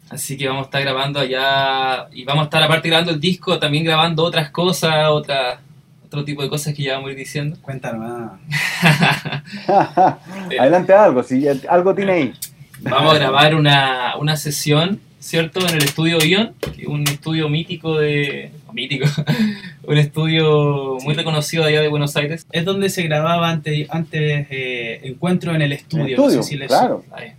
[0.10, 3.60] Así que vamos a estar grabando allá y vamos a estar aparte grabando el disco,
[3.60, 5.60] también grabando otras cosas, otra,
[6.06, 7.58] otro tipo de cosas que ya vamos a ir diciendo.
[7.62, 8.32] Cuéntanos.
[10.60, 12.34] adelante algo, si algo tiene ahí.
[12.82, 15.60] Vamos a grabar una, una sesión, ¿cierto?
[15.68, 18.52] En el estudio Ion, que es un estudio mítico de...
[18.72, 19.08] Mítico.
[19.84, 22.46] un estudio muy reconocido allá de Buenos Aires.
[22.52, 26.04] Es donde se grababa antes, antes eh, Encuentro en el estudio.
[26.04, 27.04] En el estudio, no sé si les- claro.
[27.12, 27.34] Ahí.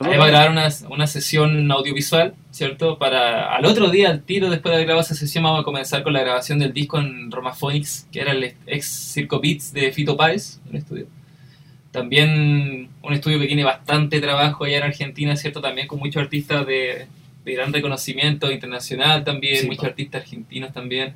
[0.00, 2.98] Ahí va a grabar una, una sesión audiovisual, ¿cierto?
[2.98, 6.02] Para al otro día, al tiro, después de haber grabado esa sesión, vamos a comenzar
[6.02, 10.16] con la grabación del disco en Romaphonics, que era el ex Circo Beats de Fito
[10.16, 11.06] Páez, el estudio.
[11.92, 15.62] También un estudio que tiene bastante trabajo allá en Argentina, ¿cierto?
[15.62, 17.06] También con muchos artistas de,
[17.44, 19.86] de gran reconocimiento internacional también, Sí, muchos po.
[19.86, 21.14] artistas argentinos también.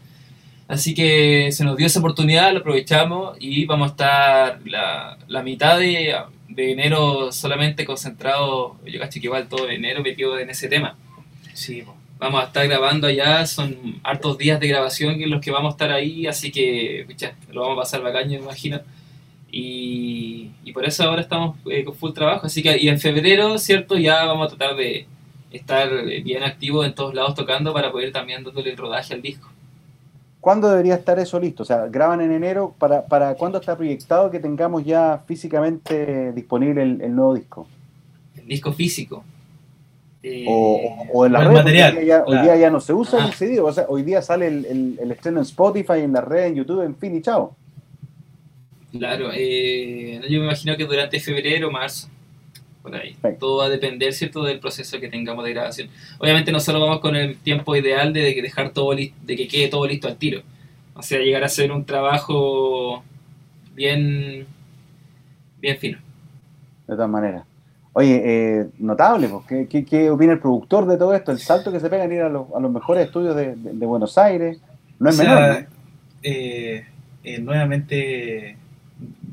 [0.68, 5.42] Así que se nos dio esa oportunidad, lo aprovechamos y vamos a estar la, la
[5.42, 6.14] mitad de,
[6.60, 10.96] de enero solamente concentrado, yo caché que igual todo enero metido en ese tema.
[11.54, 11.96] Sí, po.
[12.18, 15.74] Vamos a estar grabando allá, son hartos días de grabación en los que vamos a
[15.74, 18.80] estar ahí, así que pucha, lo vamos a pasar bacán, me imagino.
[19.50, 23.58] Y, y por eso ahora estamos eh, con full trabajo, así que y en febrero,
[23.58, 23.96] ¿cierto?
[23.96, 25.06] Ya vamos a tratar de,
[25.50, 29.50] estar bien activo en todos lados tocando para poder también dándole el rodaje al disco.
[30.40, 31.62] ¿Cuándo debería estar eso listo?
[31.64, 36.82] O sea, graban en enero, ¿para, para cuándo está proyectado que tengamos ya físicamente disponible
[36.82, 37.66] el, el nuevo disco?
[38.36, 39.22] El disco físico.
[40.22, 42.42] Eh, O, o en la red, material, hoy día, ya, hoy claro.
[42.44, 45.10] día ya no se usa el CD, o sea, hoy día sale el, el- el
[45.12, 47.54] estreno en Spotify, en la red, en YouTube, en fin y chao.
[48.92, 52.08] Claro, eh, yo me imagino que durante febrero marzo,
[52.82, 53.12] por ahí.
[53.14, 53.46] Perfecto.
[53.46, 55.88] Todo va a depender, ¿cierto?, del proceso que tengamos de grabación.
[56.18, 59.68] Obviamente nosotros vamos con el tiempo ideal de que dejar todo listo, de que quede
[59.68, 60.42] todo listo al tiro.
[60.94, 63.02] O sea, llegar a hacer un trabajo
[63.74, 64.46] bien,
[65.60, 65.98] bien fino.
[66.86, 67.44] De todas maneras.
[67.92, 71.32] Oye, eh, notable, pues, ¿qué, qué, qué opina el productor de todo esto?
[71.32, 73.72] El salto que se pega en ir a los, a los mejores estudios de, de-
[73.72, 74.58] de Buenos Aires.
[74.98, 75.66] No es O sea, menor, ¿no?
[76.22, 76.86] eh,
[77.24, 78.56] eh, nuevamente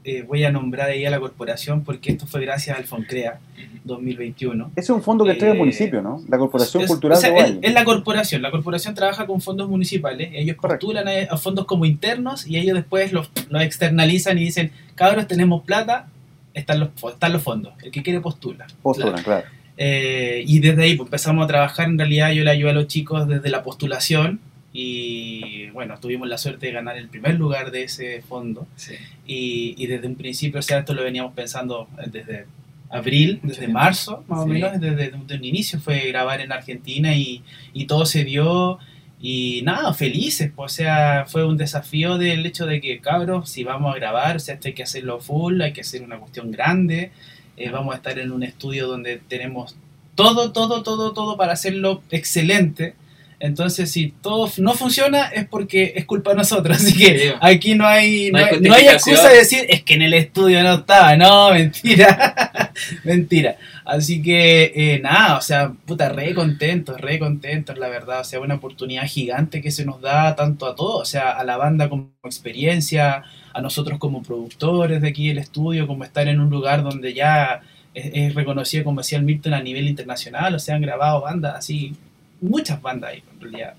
[0.10, 3.40] eh, voy a nombrar ahí a la corporación porque esto fue gracias al Foncrea
[3.84, 4.72] 2021.
[4.76, 6.22] Ese es un fondo que el eh, municipio, ¿no?
[6.30, 8.42] La Corporación Es- Cultural o sea, de es, es la corporación.
[8.42, 10.30] La corporación trabaja con fondos municipales.
[10.34, 10.88] Ellos Correcto.
[10.88, 15.28] postulan a, a fondos como internos y ellos después los, los externalizan y dicen, cabros,
[15.28, 16.08] tenemos plata,
[16.54, 17.74] están los, están los fondos.
[17.84, 18.66] El que quiere postula.
[18.82, 19.46] Postulan, claro.
[19.78, 21.88] Eh, y desde ahí pues, empezamos a trabajar.
[21.88, 24.40] En realidad yo le ayudé a los chicos desde la postulación
[24.80, 28.68] y bueno, tuvimos la suerte de ganar el primer lugar de ese fondo.
[28.76, 28.94] Sí.
[29.26, 32.46] Y, y desde un principio, o sea, esto lo veníamos pensando desde
[32.92, 37.42] abril, desde marzo, más o menos, desde, desde un inicio fue grabar en Argentina y,
[37.74, 38.78] y todo se dio.
[39.20, 43.64] Y nada, felices, pues, o sea, fue un desafío del hecho de que, cabros, si
[43.64, 46.52] vamos a grabar, o sea, esto hay que hacerlo full, hay que hacer una cuestión
[46.52, 47.10] grande,
[47.58, 49.76] eh, vamos a estar en un estudio donde tenemos
[50.14, 52.94] todo, todo, todo, todo para hacerlo excelente.
[53.40, 56.78] Entonces, si todo no funciona es porque es culpa de nosotros.
[56.82, 59.94] Así que aquí no hay, No no hay no hay excusa de decir es que
[59.94, 61.16] en el estudio no estaba.
[61.16, 62.72] No, mentira.
[63.04, 63.58] mentira.
[63.86, 68.22] Así que, eh, nada, o sea, puta, re contentos, re contentos, la verdad.
[68.22, 71.44] O sea, una oportunidad gigante que se nos da tanto a todos, o sea, a
[71.44, 73.24] la banda como experiencia,
[73.54, 77.62] a nosotros como productores de aquí del estudio, como estar en un lugar donde ya
[77.94, 80.56] es, es reconocido, como decía el Milton, a nivel internacional.
[80.56, 81.96] O sea, han grabado bandas así,
[82.42, 83.74] muchas bandas ahí, en realidad.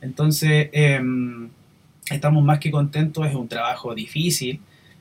[0.00, 1.48] Entonces, em,
[2.10, 4.60] estamos más que contentos, es un trabajo difícil.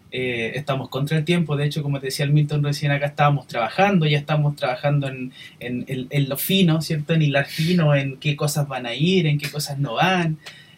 [0.10, 3.46] eh, estamos contra el tiempo, de hecho, como te decía el Milton recién, acá estábamos
[3.46, 7.14] trabajando, ya estamos trabajando en, en, en- lo fino, ¿cierto?
[7.14, 10.38] En hilar fino, en qué cosas van a ir, en qué cosas no van.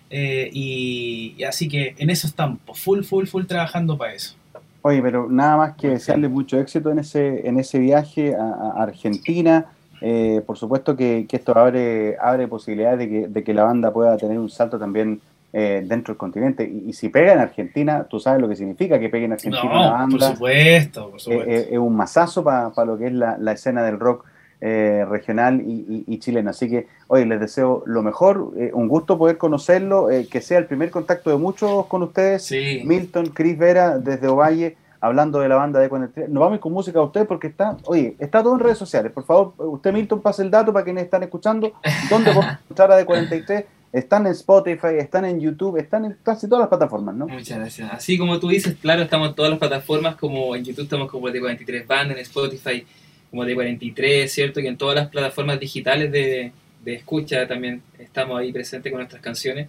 [0.10, 4.34] eh, y, así que en eso estamos, pues, full, full, full trabajando para eso.
[4.82, 9.68] Oye, pero nada más que desearle mucho éxito en ese, en ese viaje a Argentina.
[10.02, 13.92] Eh, por supuesto que, que esto abre, abre posibilidades de que, de que la banda
[13.92, 15.20] pueda tener un salto también
[15.52, 16.64] eh, dentro del continente.
[16.64, 19.74] Y, y si pega en Argentina, tú sabes lo que significa que pegue en Argentina
[19.74, 20.34] No, por banda.
[20.34, 21.52] supuesto, por Eh, supuesto.
[21.52, 24.26] eh, es un masazo para lo que es la, la escena del rock
[24.62, 26.50] eh, regional y, y- y chileno.
[26.50, 30.66] Así que, oye, les deseo lo mejor, un gusto poder conocerlo, eh, que sea el
[30.66, 32.44] primer contacto de muchos con ustedes.
[32.44, 32.82] Sí.
[32.86, 36.30] Milton, Chris Vera, desde Ovalle, hablando de la banda de 43.
[36.30, 38.78] Nos vamos a ir con música a usted porque está, oye, está todo en redes
[38.78, 39.12] sociales.
[39.12, 41.74] Por favor, usted, Milton, pase el dato para quienes están escuchando.
[42.10, 43.66] ¿Dónde pueden encontrar a D43?
[43.92, 47.28] Están en Spotify, están en YouTube, están en casi todas las plataformas, ¿no?
[47.28, 47.92] Muchas gracias.
[47.92, 51.28] Así como tú dices, claro, estamos en todas las plataformas, como en YouTube estamos como
[51.28, 52.86] D43 Band, en Spotify
[53.32, 54.60] como D43, ¿cierto?
[54.60, 56.52] Y en todas las plataformas digitales de,
[56.84, 59.68] de escucha también estamos ahí presentes con nuestras canciones.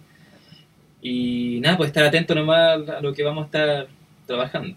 [1.01, 3.87] Y nada, pues estar atento nomás a lo que vamos a estar
[4.27, 4.75] trabajando.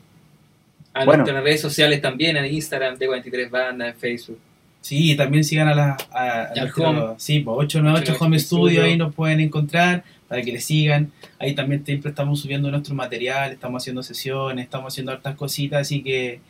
[0.95, 1.25] A Bueno.
[1.25, 4.39] nuestras redes sociales también, en Instagram, D43 Banda, en Facebook.
[4.81, 7.15] Sí, también sigan a la a, a nuestro- Home.
[7.19, 11.11] sí, pues, 898 Home 898 Studio, ahí nos pueden encontrar para que le sigan.
[11.39, 16.03] Ahí también siempre estamos subiendo nuestro material, estamos haciendo sesiones, estamos haciendo hartas cositas, así
[16.03, 16.41] que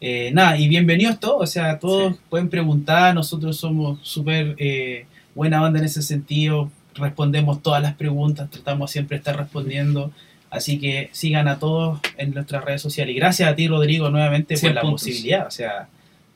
[0.00, 2.20] eh, nada, y bienvenidos todos, o sea, todos Sí.
[2.28, 8.50] pueden preguntar, nosotros somos súper eh, buena banda en ese sentido, respondemos todas las preguntas,
[8.50, 10.12] tratamos siempre de estar respondiendo.
[10.50, 13.14] Así que sigan a todos en nuestras redes sociales.
[13.14, 15.02] Y gracias a ti, Rodrigo, nuevamente por 100 la puntos.
[15.02, 15.46] posibilidad.
[15.46, 15.88] O sea,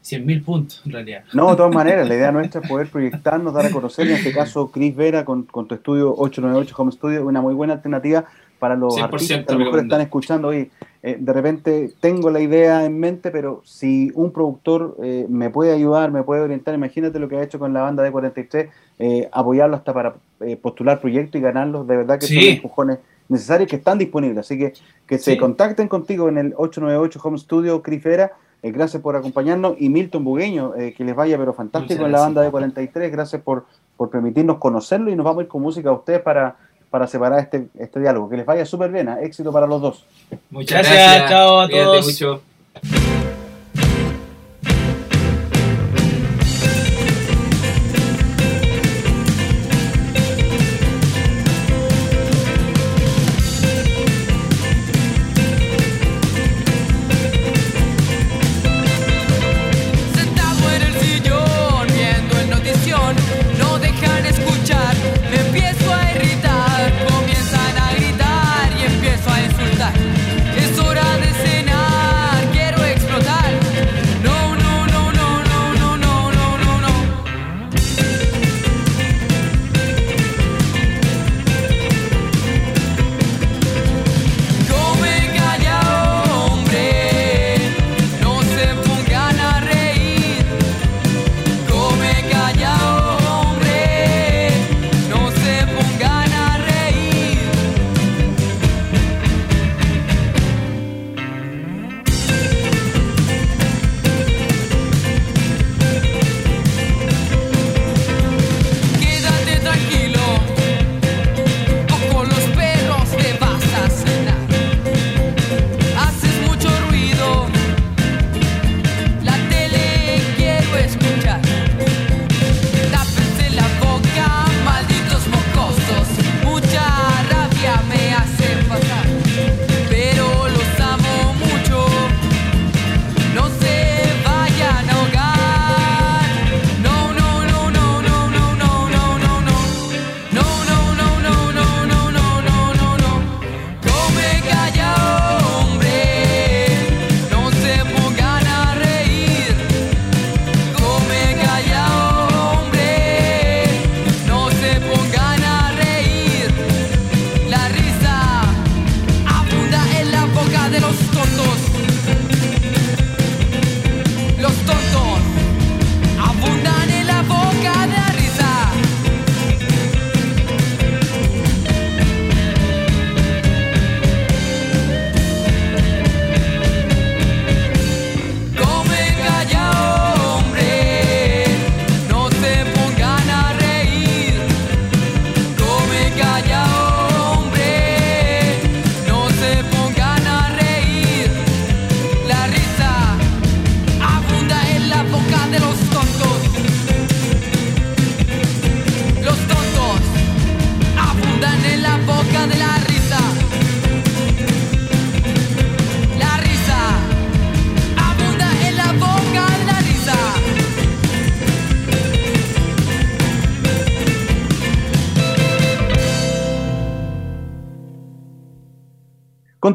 [0.04, 1.24] 100.000 puntos en realidad.
[1.32, 4.32] No, de todas maneras, la idea nuestra es poder proyectarnos, dar a conocer, en este
[4.32, 8.24] caso, Chris Vera con, con tu estudio 898 Home Studio, una muy buena alternativa
[8.58, 10.70] para los 100% artistas que a lo mejor están escuchando hoy.
[11.02, 16.10] de repente tengo la idea en mente, pero si un productor eh, me puede ayudar,
[16.10, 19.76] me puede orientar, imagínate lo que ha hecho con la banda de 43, eh, apoyarlo
[19.76, 22.34] hasta para eh, postular proyectos y ganarlos, de verdad que Sí.
[22.34, 22.98] son empujones
[23.30, 24.38] necesarios que están disponibles.
[24.38, 24.74] Así que
[25.06, 28.32] que se contacten contigo en el 898 Home Studio, Chris Vera.
[28.62, 29.74] Eh, gracias por acompañarnos.
[29.78, 33.10] Y Milton Bugueño, eh, que les vaya, pero fantástico en la banda de 43.
[33.10, 33.64] Gracias por,
[33.96, 36.56] por permitirnos conocerlo y nos vamos a ir con música a ustedes para,
[36.90, 38.28] para separar este, este diálogo.
[38.28, 39.08] Que les vaya súper bien.
[39.08, 39.16] ¿eh?
[39.22, 40.04] Éxito para los dos.
[40.50, 41.30] Muchas Gracias, gracias.
[41.30, 42.06] chao a Cuídate todos.
[42.06, 43.19] mucho.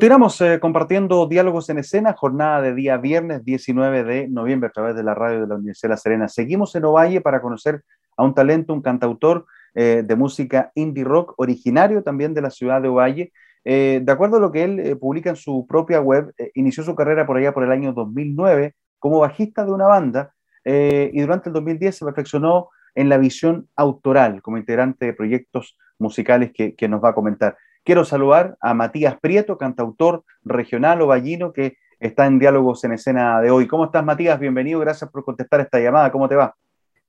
[0.05, 4.95] Continuamos eh, compartiendo diálogos en escena, jornada de día viernes 19 de noviembre a través
[4.95, 6.27] de la radio de la Universidad de La Serena.
[6.27, 7.81] Seguimos en Ovalle para conocer
[8.15, 12.83] a un talento, un cantautor eh, de música indie rock, originario también de la ciudad
[12.83, 13.33] de Ovalle.
[13.63, 17.25] Eh, de acuerdo a lo que él publica en su propia web, inició su carrera
[17.25, 21.97] por allá por el año 2009 como bajista de una banda y durante el 2010
[21.97, 27.09] se perfeccionó en la visión autoral como integrante de proyectos musicales que, que nos va
[27.09, 27.57] a comentar.
[27.85, 33.39] Quiero saludar a Matías Prieto, cantautor regional o vallino que está en Diálogos en Escena
[33.41, 33.67] de hoy.
[33.67, 34.39] ¿Cómo estás, Matías?
[34.39, 36.11] Bienvenido, gracias por contestar esta llamada.
[36.11, 36.55] ¿Cómo te va?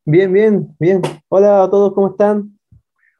[0.04, 1.00] Bien, bien, bien.
[1.30, 2.58] Hola a todos, ¿cómo están?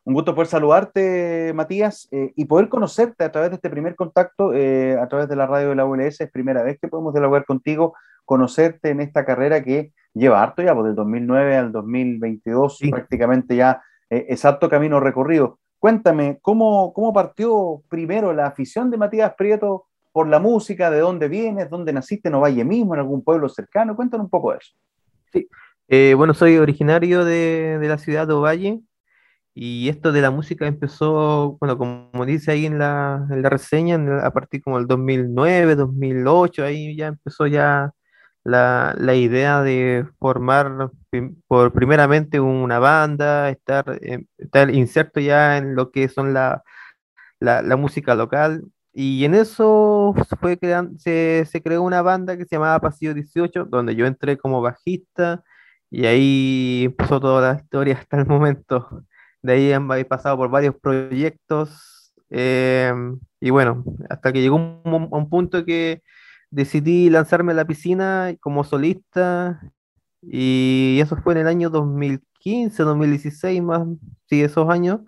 [0.04, 4.52] Un gusto poder saludarte, Matías, eh, y poder conocerte a través de este primer contacto,
[4.52, 6.20] eh, a través de la radio de la ULS.
[6.20, 7.94] Es primera vez que podemos dialogar contigo,
[8.26, 13.80] conocerte en esta carrera que lleva harto ya, pues del 2009 al 2022, prácticamente ya
[14.10, 15.58] eh, exacto camino recorrido.
[15.78, 20.90] Cuéntame, ¿cómo, ¿cómo partió primero la afición de Matías Prieto por la música?
[20.90, 21.70] ¿De dónde vienes?
[21.70, 22.28] ¿Dónde naciste?
[22.28, 22.94] ¿En Ovalle mismo?
[22.94, 23.94] ¿En algún pueblo cercano?
[23.94, 24.72] Cuéntame un poco de eso.
[25.32, 25.48] Sí,
[25.88, 28.80] eh, bueno, soy originario de, de, la ciudad de Ovalle
[29.58, 33.96] y esto de la música empezó, bueno, como dice ahí en la, en la reseña,
[34.22, 37.92] a partir como del 2009, 2008, ahí ya empezó ya
[38.46, 40.90] la, la idea de formar
[41.48, 46.62] por primeramente una banda, estar, eh, estar inserto ya en lo que son la,
[47.40, 48.64] la, música local.
[48.92, 50.58] Y en eso fue
[50.98, 55.42] se, se, creó una banda que se llamaba Pasillo 18, donde yo entré como bajista
[55.90, 59.02] y ahí empezó toda la historia hasta el momento.
[59.42, 62.92] De ahí he pasado por varios proyectos eh,
[63.40, 66.02] y bueno, hasta que llegó un, un punto que
[66.50, 69.60] decidí lanzarme a la piscina como solista
[70.22, 73.86] y eso fue en el año 2015, 2016 más,
[74.28, 75.00] sí, esos años.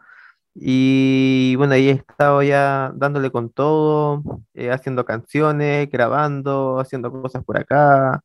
[0.55, 4.23] Y bueno, ahí he estado ya dándole con todo,
[4.55, 8.23] eh, haciendo canciones, grabando, haciendo cosas por acá,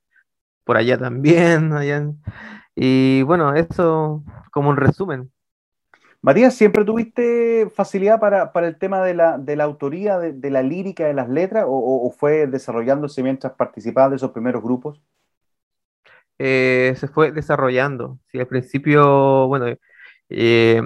[0.65, 1.73] por allá también.
[1.73, 2.11] Allá.
[2.75, 5.32] Y bueno, eso como un resumen.
[6.23, 11.05] Matías, ¿siempre tuviste facilidad para, el tema de la, de la autoría, de, la lírica,
[11.05, 15.01] de las letras, o, fue desarrollándose mientras participabas de esos primeros grupos?
[16.39, 18.19] Eh, se fue desarrollando.
[18.31, 19.65] Sí, al principio, bueno,
[20.29, 20.81] eh,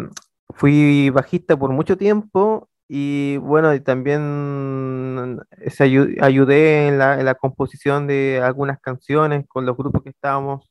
[0.55, 5.83] fui bajista por mucho tiempo y bueno, también se
[6.19, 10.67] ayudé en la, en la composición de algunas canciones con los grupos que estábamos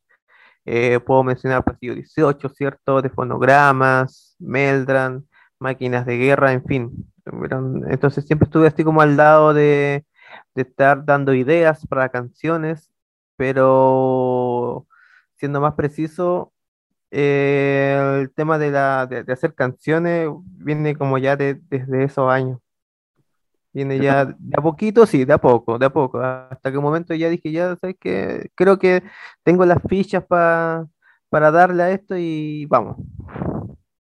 [0.66, 3.00] eh, puedo mencionar Pasillo 18, ¿cierto?
[3.00, 5.26] De fonogramas, Meldran,
[5.58, 7.12] máquinas de guerra, en fin.
[7.88, 10.04] Entonces siempre estuve así como al lado de,
[10.54, 12.90] estar dando ideas para canciones,
[13.36, 14.86] pero
[15.36, 16.52] siendo más preciso,
[17.10, 22.60] eh, el tema de, la, de, hacer canciones viene como ya desde esos años.
[23.76, 26.18] Viene ya de a poquito, sí, de a poco, de a poco.
[26.18, 29.02] Hasta que un momento ya dije, ya sabes que creo que
[29.42, 30.86] tengo las fichas para
[31.28, 32.96] darle a esto y vamos.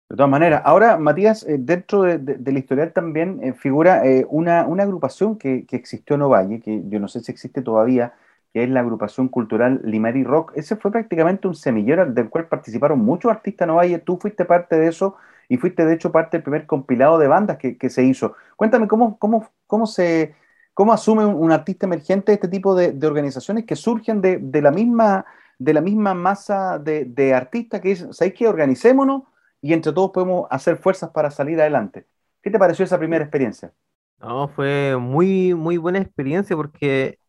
[0.08, 4.62] De todas maneras, ahora Matías, eh, dentro de, del historial también eh, figura eh, una,
[4.62, 8.14] agrupación que, existió en Ovalle, que yo no sé si existe todavía,
[8.54, 10.52] que es la agrupación cultural Limari Rock.
[10.56, 13.98] Ese fue prácticamente un semillero del cual participaron muchos artistas en Ovalle.
[13.98, 15.16] Tú fuiste parte de eso
[15.50, 18.36] y fuiste de hecho parte del primer compilado de bandas que, se hizo.
[18.56, 20.36] Cuéntame cómo, cómo, cómo, se,
[20.74, 25.26] cómo asume un, artista emergente este tipo de, organizaciones que surgen de, la, misma,
[25.58, 28.48] de la misma masa de, artistas que dicen, ¿sabéis qué?
[28.48, 29.24] Organicémonos
[29.62, 32.06] y entre todos podemos hacer fuerzas para salir adelante.
[32.42, 33.72] ¿Qué te pareció esa primera experiencia?
[34.20, 37.20] No, fue muy, muy buena experiencia porque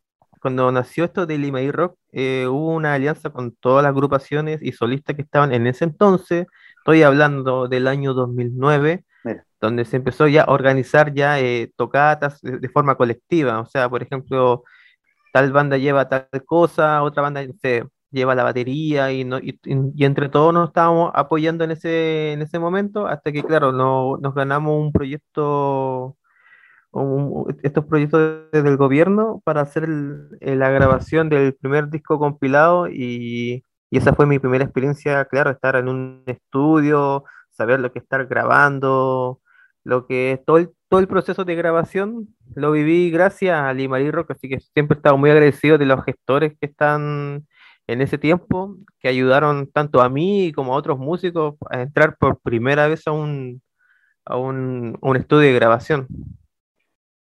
[0.41, 4.61] cuando nació esto de Lima y Rock, eh, hubo una alianza con todas las agrupaciones
[4.63, 6.47] y solistas que estaban en ese entonces,
[6.87, 9.05] Estoy hablando del año 2009,
[9.61, 13.59] donde se empezó ya a organizar ya eh, tocatas de, forma colectiva.
[13.59, 14.63] O sea, por ejemplo,
[15.33, 19.59] tal banda lleva tal cosa, otra banda se lleva la batería y, no, y,
[20.05, 24.33] entre todos nos estábamos apoyando en ese, en ese momento hasta que, claro, no, nos
[24.33, 26.17] ganamos un proyecto,
[27.65, 34.15] estos proyectos del gobierno para hacer la grabación del primer disco compilado y y esa
[34.15, 39.41] fue mi primera experiencia, claro, estar en un estudio, saber lo que es estar grabando,
[39.85, 44.33] lo que todo el, todo el proceso de grabación, lo viví gracias a Limari Rock,
[44.33, 47.47] así que siempre he estado muy agradecido de los gestores que están
[47.87, 52.41] en ese tiempo, que ayudaron tanto a mí como a otros músicos a entrar por
[52.41, 53.63] primera vez a un,
[54.25, 56.09] a un, un estudio de grabación.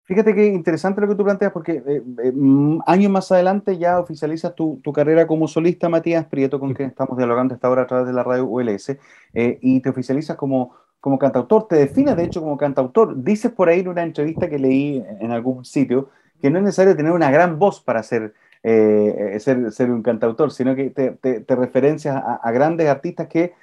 [0.08, 4.00] Fíjate qué interesante lo que tú planteas, porque eh, eh, mm, años más adelante ya
[4.00, 8.08] oficializas tu, carrera como solista, Matías Prieto, con quien estamos dialogando esta hora a través
[8.08, 8.98] de la radio ULS,
[9.34, 13.22] eh, y te oficializas como, como cantautor, te defines de hecho como cantautor.
[13.22, 16.10] Dices por ahí en una entrevista que leí en algún sitio
[16.42, 18.34] que no es necesario tener una gran voz para ser,
[18.64, 23.54] ser, ser, un cantautor, sino que te, te, te referencias a, a, grandes artistas que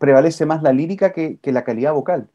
[0.00, 2.28] prevalece más la lírica que, que, la calidad vocal.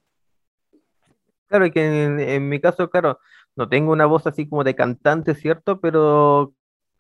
[1.47, 3.19] Claro, que en, en, mi caso, claro,
[3.57, 5.81] no tengo una voz así como de cantante, ¿cierto?
[5.81, 6.53] Pero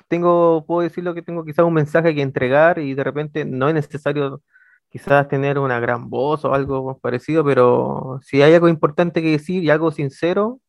[0.07, 3.75] tengo, puedo decirlo que tengo quizás un mensaje que entregar y de repente no es
[3.75, 4.41] necesario
[4.89, 9.63] quizás tener una gran voz o algo parecido, pero si hay algo importante que decir
[9.63, 10.59] y algo sincero,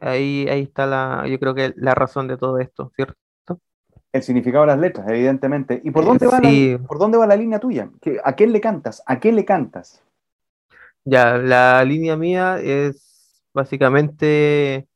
[0.00, 3.16] ahí, ahí está la, yo creo que la razón de todo esto, ¿cierto?
[4.12, 5.80] El significado de las letras, evidentemente.
[5.84, 6.72] ¿Y por dónde, va, sí.
[6.72, 7.90] la, por dónde va la línea tuya?
[8.24, 9.02] ¿A quién le cantas?
[9.06, 10.02] ¿A quién le cantas?
[11.04, 14.87] Ya, la línea mía es básicamente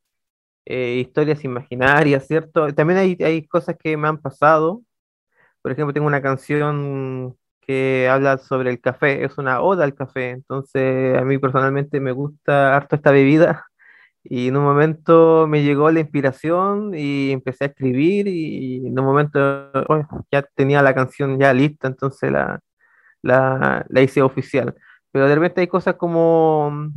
[0.65, 2.73] eh, historias imaginarias, ¿cierto?
[2.73, 4.83] También hay, hay cosas que me han pasado.
[5.61, 10.31] Por ejemplo, tengo una canción que habla sobre el café, es una oda al café,
[10.31, 13.65] entonces a mí personalmente me gusta harto esta bebida
[14.23, 19.05] y en un momento me llegó la inspiración y empecé a escribir y en un
[19.05, 19.39] momento
[19.89, 22.59] oh, ya tenía la canción ya lista, entonces la,
[23.21, 24.75] la, la, hice oficial.
[25.11, 26.91] Pero de repente hay cosas como,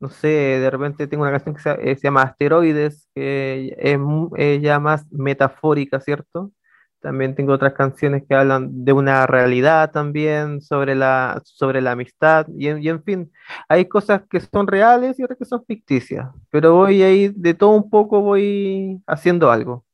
[0.00, 4.62] no sé, de repente tengo una canción que se, eh, se llama Asteroides, que es,
[4.62, 6.52] ya más metafórica, ¿cierto?
[7.00, 12.46] También tengo otras canciones que hablan de una realidad también, sobre la, sobre la amistad,
[12.56, 13.30] y en, fin,
[13.68, 17.70] hay cosas que son reales y otras que son ficticias, pero voy ahí, de todo
[17.70, 19.84] un poco voy haciendo algo.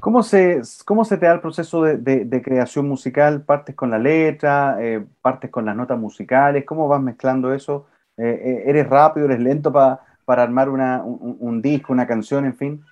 [0.00, 3.42] ¿Cómo se, cómo se te da el proceso de, de, de creación musical?
[3.42, 4.76] ¿Partes con la letra?
[4.80, 6.64] Eh, ¿Partes con las notas musicales?
[6.64, 7.86] ¿Cómo vas mezclando eso?
[8.16, 9.26] Eh, ¿Eres rápido?
[9.26, 12.84] ¿Eres lento pa, para armar una, un, disco, una canción, en fin?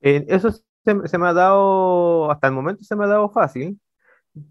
[0.00, 3.30] Eh, eso es se, se, me ha dado, hasta el momento se me ha dado
[3.30, 3.80] fácil,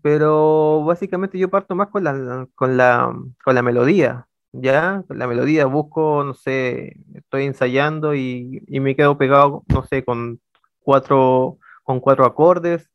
[0.01, 5.03] pero básicamente yo parto más con la, con la, con la melodía, ¿ya?
[5.07, 10.03] Con la melodía busco, no sé, estoy ensayando y, y, me quedo pegado, no sé,
[10.03, 10.41] con
[10.81, 12.89] cuatro, con cuatro acordes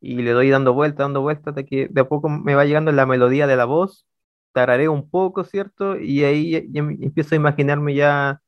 [0.00, 2.92] y le doy dando vuelta, dando vuelta, hasta que de a poco me va llegando
[2.92, 4.06] la melodía de la voz,
[4.52, 5.96] tarareo un poco, ¿cierto?
[5.98, 8.40] Y ahí empiezo a imaginarme ya,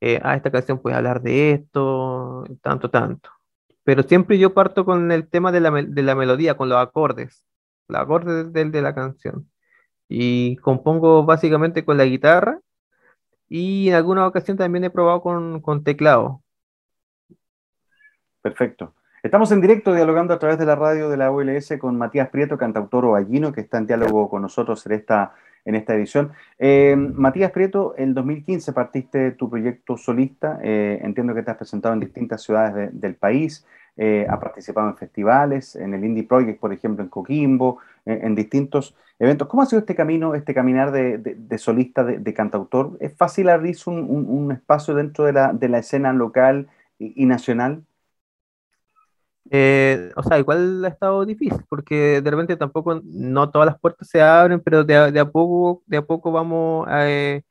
[0.00, 3.30] eh, ah, esta canción puede hablar de esto, tanto, tanto
[3.84, 7.44] pero siempre yo parto con el tema de la, de la melodía, con los acordes,
[7.88, 9.50] los acordes de, de, la canción.
[10.08, 12.60] Y compongo básicamente con la guitarra
[13.48, 16.42] y en alguna ocasión también he probado con, con teclado.
[18.40, 18.94] Perfecto.
[19.22, 22.58] Estamos en directo dialogando a través de la radio de la OLS con Matías Prieto,
[22.58, 25.32] cantautor ovallino, que está en diálogo con nosotros en esta
[25.64, 26.32] en esta edición.
[26.58, 31.94] Eh, Matías Prieto, el 2015 partiste tu proyecto solista, eh, entiendo que te has presentado
[31.94, 33.64] en distintas ciudades de, del país,
[33.96, 38.96] eh, has participado en festivales, en el Indie Project, por ejemplo, en Coquimbo, en distintos
[39.20, 39.46] eventos.
[39.46, 42.96] ¿Cómo ha sido este camino, este caminar de, solista, de, cantautor?
[42.98, 46.68] ¿Es fácil abrirse un, espacio dentro de la, la escena local
[46.98, 47.84] y nacional?
[49.54, 54.08] Eh, o sea, igual ha estado difícil, porque de repente tampoco, no todas las puertas
[54.08, 57.42] se abren, pero de, de a poco, de a poco vamos eh,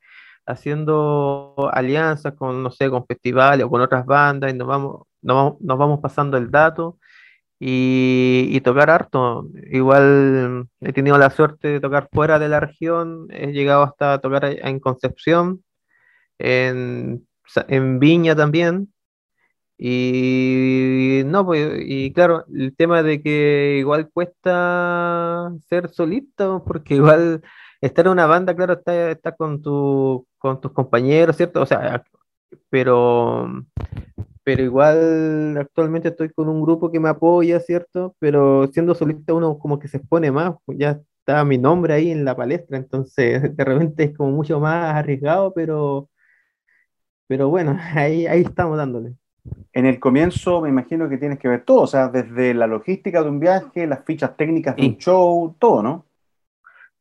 [0.44, 5.36] haciendo alianzas con, no sé, con festivales o con otras bandas y nos vamos, nos
[5.36, 6.98] vamos, nos vamos pasando el dato
[7.60, 9.48] y, y, tocar harto.
[9.70, 14.44] Igual he tenido la suerte de tocar fuera de la región, he llegado hasta tocar
[14.46, 15.64] en Concepción,
[16.38, 17.26] en,
[17.68, 18.92] en Viña también
[19.84, 27.42] y no, pues, y claro, el tema de que igual cuesta ser solista, porque igual
[27.80, 31.62] estar en una banda, claro, está, está con, tu, con tus compañeros, ¿cierto?
[31.62, 32.04] O sea,
[32.70, 33.48] pero,
[34.44, 38.14] pero igual actualmente estoy con un grupo que me apoya, ¿cierto?
[38.20, 42.10] Pero siendo solista uno como que se expone más, pues ya está mi nombre ahí
[42.12, 46.08] en la palestra, entonces de repente es como mucho más arriesgado, pero,
[47.26, 49.16] pero bueno, ahí, ahí estamos dándole.
[49.72, 53.22] En el comienzo me imagino que tienes que ver todo, o sea, desde la logística
[53.22, 54.88] de un viaje, las fichas técnicas de sí.
[54.88, 56.06] un show, todo, ¿no?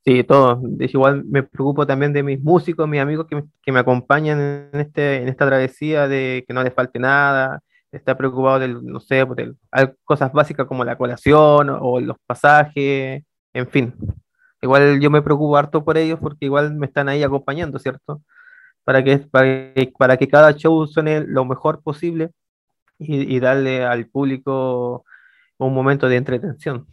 [0.03, 0.61] Sí, todo.
[0.79, 4.79] Igual me preocupo también de mis músicos, mis amigos que me, que me acompañan en,
[4.79, 7.61] este, en esta travesía, de que no les falte nada,
[7.91, 9.53] estar preocupado del, no sé, de
[10.03, 13.23] cosas básicas como la colación o, o los pasajes,
[13.53, 13.93] en fin.
[14.61, 18.21] Igual yo me preocupo harto por ellos porque igual me están ahí acompañando, ¿cierto?
[18.83, 22.31] Para que, para que, para que cada show suene lo mejor posible
[22.97, 25.05] y, y, darle al público
[25.57, 26.87] un momento de entretención.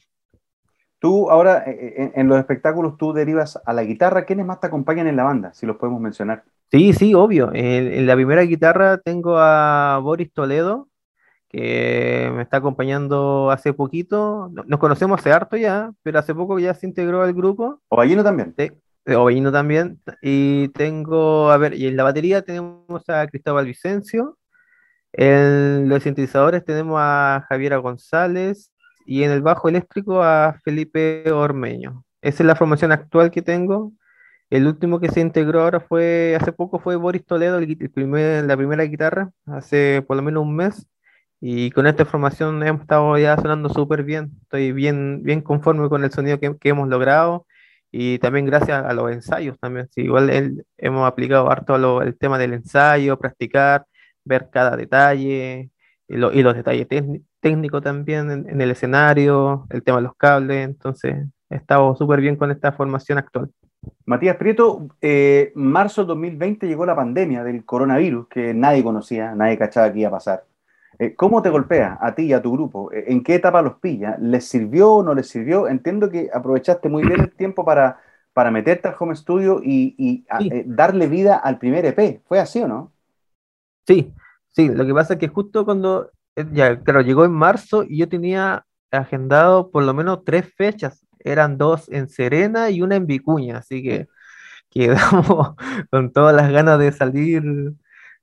[1.01, 5.07] Tú ahora en, en, los espectáculos tú derivas a la guitarra, ¿quiénes más te acompañan
[5.07, 5.53] en la banda?
[5.55, 6.45] Si los podemos mencionar.
[6.71, 7.51] Sí, sí, obvio.
[7.55, 10.89] En, en la primera guitarra tengo a Boris Toledo,
[11.49, 14.51] que me está acompañando hace poquito.
[14.67, 17.81] Nos conocemos hace harto ya, pero hace poco ya se integró al grupo.
[17.89, 18.55] ¿O Ovallino también?
[18.59, 18.71] Sí,
[19.17, 20.01] Ovellino también.
[20.23, 24.39] Y tengo, a ver, y en la batería tenemos a Cristóbal Vicencio.
[25.13, 28.73] En los sintetizadores tenemos a Javiera González.
[29.07, 32.05] Y en el bajo eléctrico a Felipe Ormeño.
[32.21, 33.93] Esa es la formación actual que tengo.
[34.51, 38.45] El último que se integró ahora fue, hace poco fue Boris Toledo, el, el primer,
[38.45, 40.87] la primera guitarra, hace por lo menos un mes.
[41.41, 44.33] Y con esta formación hemos estado ya sonando súper bien.
[44.43, 47.47] Estoy bien, bien conforme con el sonido que, que hemos logrado.
[47.91, 49.89] Y también gracias a los ensayos también.
[49.91, 53.87] Sí, igual hemos aplicado harto lo- el tema del ensayo, practicar,
[54.25, 55.71] ver cada detalle
[56.07, 60.17] y, lo- y los detalles técni- técnicos también en, el escenario, el tema de los
[60.17, 60.65] cables.
[60.67, 61.17] Entonces,
[61.51, 63.51] he estado súper bien con esta formación actual.
[64.05, 69.57] Matías Prieto, eh, marzo del 2020 llegó la pandemia del coronavirus que nadie conocía, nadie
[69.57, 70.45] cachaba que iba a pasar.
[70.99, 72.91] Eh, ¿Cómo te golpea a ti y a tu grupo?
[72.93, 74.17] Eh, ¿En qué etapa los pilla?
[74.21, 75.69] ¿Les sirvió o no les sirvió?
[75.69, 78.01] Entiendo que aprovechaste muy bien el tiempo para,
[78.33, 80.49] para meterte al home studio y, y, a- Sí.
[80.51, 82.23] eh, darle vida al primer EP.
[82.27, 82.93] ¿Fue así o no?
[83.87, 84.13] Sí,
[84.51, 86.11] sí, lo que pasa es que justo cuando,
[86.53, 91.05] ya, claro, llegó en marzo y yo tenía agendado por lo menos tres fechas.
[91.21, 94.09] Eran dos en Serena y una en Vicuña, así que
[94.71, 95.57] quedamos
[95.91, 97.43] con todas las ganas de salir.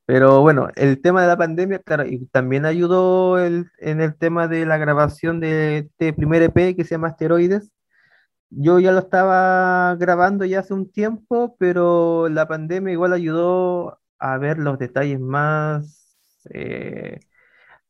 [0.05, 4.47] Pero bueno, el tema de la pandemia, claro, y también ayudó el- en el tema
[4.47, 7.71] de la grabación de este primer EP que se llama Asteroides.
[8.49, 14.37] Yo ya lo estaba grabando ya hace un tiempo, pero la pandemia igual ayudó a
[14.37, 16.17] ver los detalles más,
[16.51, 17.19] eh,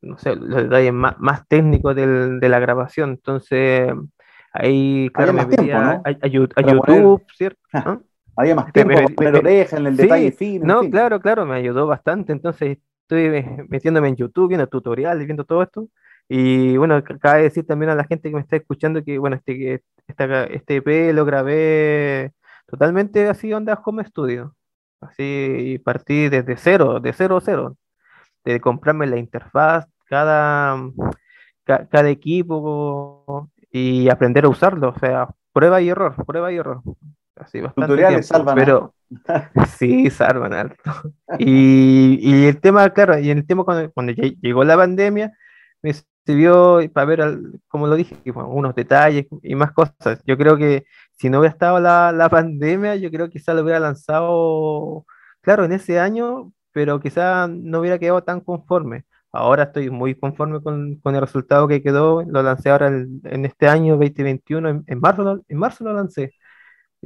[0.01, 3.11] no sé, los detalles más, más técnicos del- de la grabación.
[3.11, 3.91] Entonces,
[4.53, 6.03] ahí, claro, me más tiempo, metí a, ¿no?
[6.05, 7.59] a- a a YouTube, ¿cierto?
[7.73, 7.99] ¿Ah?
[8.37, 10.61] Había más Me- tiempo para poner me- oreja en el Sí, detalle fino.
[10.63, 10.91] en no, fin.
[10.91, 12.31] claro, claro, me ayudó bastante.
[12.33, 15.87] Entonces estoy metiéndome en YouTube, viendo tutoriales, viendo todo esto.
[16.27, 19.35] Y bueno, ca- cabe decir también a la gente que me está escuchando que, bueno,
[19.35, 22.31] este, esta- este EP lo grabé
[22.67, 24.55] totalmente así, onda home studio.
[25.01, 27.77] Así, y partí desde cero, de cero, cero.
[28.43, 30.77] De comprarme la interfaz, cada,
[31.63, 34.89] ca- cada equipo y aprender a usarlo.
[34.89, 36.81] O sea, prueba y error, prueba y error.
[37.45, 38.93] Así, bastante Tutoriales tiempo, salvan pero
[39.77, 40.83] sí, salvan harto.
[41.37, 45.33] Y, y el tema, claro, y el tema cuando, cuando lle- llegó la pandemia,
[45.81, 45.93] me
[46.25, 50.21] sirvió para ver, al- como lo dije, bueno, unos detalles y más cosas.
[50.25, 53.63] Yo creo que si no hubiera estado la, la pandemia, yo creo que quizá lo
[53.63, 55.05] hubiera lanzado,
[55.41, 59.05] claro, en ese año, pero quizá no hubiera quedado tan conforme.
[59.31, 62.23] Ahora estoy muy conforme con, con el resultado que quedó.
[62.23, 66.33] Lo lancé ahora en, en este año 2021, en, en marzo, en marzo lo lancé.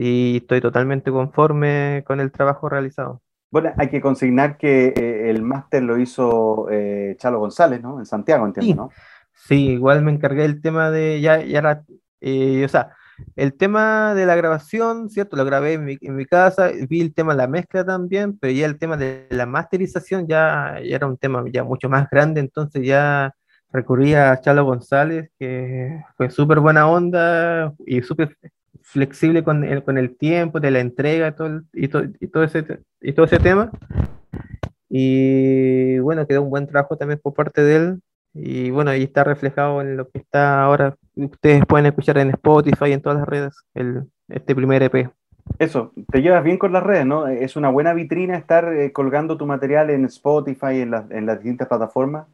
[0.01, 3.21] Y estoy totalmente conforme con el trabajo realizado.
[3.51, 7.99] Bueno, hay que consignar que eh, el máster lo hizo eh, Chalo González, ¿no?
[7.99, 8.77] En Santiago, entiendo, Sí.
[8.77, 8.89] ¿no?
[9.33, 11.83] Sí, igual me encargué del tema de, ya, ya
[12.21, 12.93] eh, o sea,
[13.35, 15.35] el tema de la grabación, ¿cierto?
[15.35, 18.53] Lo grabé en mi, en mi casa, vi el tema de la mezcla también, pero
[18.53, 22.39] ya el tema de la masterización ya, ya era un tema ya mucho más grande,
[22.39, 23.33] entonces ya
[23.73, 28.37] recurrí a Chalo González, que fue súper buena onda y súper
[28.91, 32.43] flexible con el, con el tiempo de la entrega todo, el- y todo, y todo
[32.43, 32.65] ese,
[33.01, 33.71] y todo ese tema.
[34.89, 38.01] Y bueno, quedó un buen trabajo también por parte de él.
[38.33, 40.95] Y bueno, ahí está reflejado en lo que está ahora.
[41.15, 45.09] Ustedes pueden escuchar en Spotify y en todas las redes el, este primer EP.
[45.57, 47.27] Eso, te llevas bien con las redes, ¿no?
[47.27, 51.37] Es una buena vitrina estar eh, colgando tu material en Spotify, en, las- en las
[51.39, 52.27] distintas plataformas.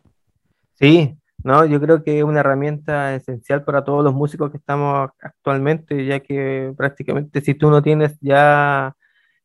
[0.73, 5.11] Sí, no, yo creo que es una herramienta esencial para todos los músicos que estamos
[5.21, 8.95] actualmente, ya que prácticamente si tú no tienes ya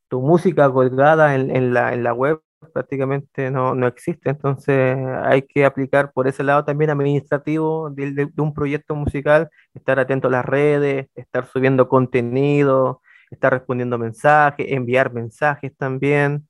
[0.09, 2.40] tu música colgada en, la, en la web,
[2.72, 4.30] prácticamente no, no existe.
[4.30, 10.28] Entonces hay que aplicar por ese lado también administrativo de un proyecto musical, estar atento
[10.28, 16.48] a las redes, estar subiendo contenido, estar respondiendo mensajes, enviar mensajes también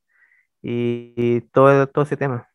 [0.62, 2.48] y, y todo, todo ese tema.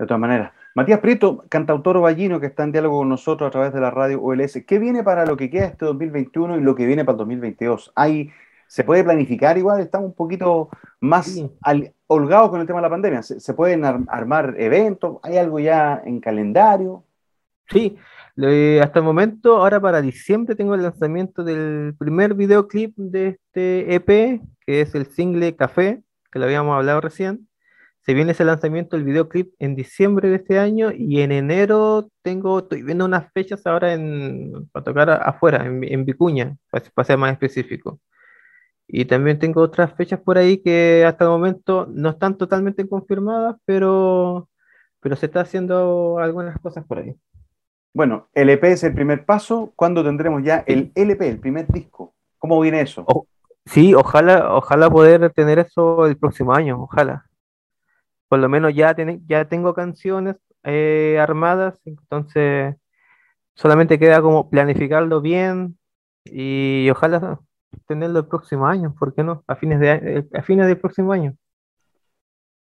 [0.00, 0.57] De todas maneras.
[0.78, 4.22] Matías Prieto, cantautor ovallino que está en diálogo con nosotros a través de la radio
[4.22, 4.62] OLS.
[4.64, 7.90] ¿Qué viene para lo que queda este 2021 y lo que viene para el 2022?
[7.96, 8.30] ¿Hay,
[8.68, 9.80] ¿Se puede planificar igual?
[9.80, 10.68] Estamos un poquito
[11.00, 11.50] más Sí.
[11.62, 13.22] al- holgados con el tema de la pandemia.
[13.24, 15.16] ¿Se, se pueden ar- armar eventos?
[15.24, 17.02] ¿Hay algo ya en calendario?
[17.66, 17.98] Sí,
[18.80, 24.40] hasta el momento, ahora para diciembre tengo el lanzamiento del primer videoclip de este EP,
[24.64, 27.47] que es el single Café, que lo habíamos hablado recién.
[28.08, 32.60] Se viene ese lanzamiento del videoclip en diciembre de este año y en enero tengo,
[32.60, 37.18] estoy viendo unas fechas ahora en, para tocar afuera, en, en Vicuña, para, para ser
[37.18, 38.00] más específico.
[38.86, 43.56] Y también tengo otras fechas por ahí que hasta el momento no están totalmente confirmadas,
[43.66, 44.48] pero,
[45.00, 47.14] pero se está haciendo algunas cosas por ahí.
[47.92, 49.74] Bueno, el EP es el primer paso.
[49.76, 52.14] ¿Cuándo tendremos ya el LP, el primer disco?
[52.38, 53.04] ¿Cómo viene eso?
[53.06, 53.26] Oh,
[53.66, 57.27] Sí, ojalá, ojalá poder tener eso el próximo año, ojalá.
[58.28, 62.76] Por lo menos ya, tiene- ya tengo canciones eh, armadas, entonces
[63.54, 65.78] solamente queda como planificarlo bien
[66.24, 67.40] y ojalá
[67.86, 69.44] tenerlo el próximo año, ¿por qué no?
[69.46, 71.34] A fines de, a- eh, fines del próximo año.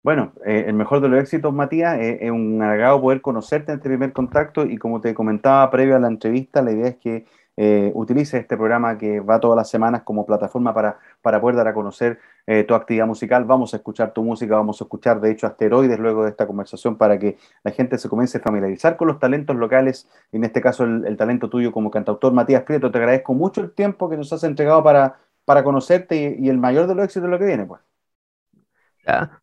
[0.02, 3.90] Bueno, eh, el mejor de los éxitos, Matías, es un agrado poder conocerte en este
[3.90, 7.26] primer contacto y como te comentaba previo a la entrevista, la idea es que
[7.56, 11.68] eh, utilices este programa que va todas las semanas como plataforma para, para poder dar
[11.68, 13.44] a conocer eh, tu actividad musical.
[13.44, 16.96] Vamos a escuchar tu música, vamos a escuchar de hecho asteroides luego de esta conversación
[16.96, 20.84] para que la gente se comience a familiarizar con los talentos locales, en este caso
[20.84, 22.32] el, talento tuyo como cantautor.
[22.32, 26.48] Matías Prieto, te agradezco mucho el tiempo que nos has entregado para, para conocerte y,
[26.48, 27.80] el mayor de los éxitos de lo que viene, pues.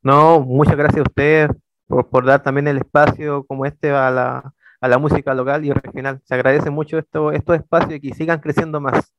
[0.01, 1.49] No, muchas gracias a ustedes
[1.88, 5.72] por, por dar también el espacio como este a la, a la música local y
[5.72, 6.22] regional.
[6.24, 9.14] Se agradece mucho esto, estos espacios y que sigan creciendo más.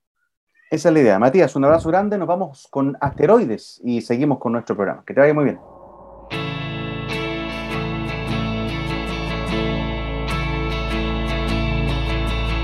[0.71, 1.19] Esa es la idea.
[1.19, 2.19] Matías, un abrazo grande.
[2.19, 5.03] Nos vamos con asteroides y seguimos con nuestro programa.
[5.07, 5.59] Que te vaya muy bien.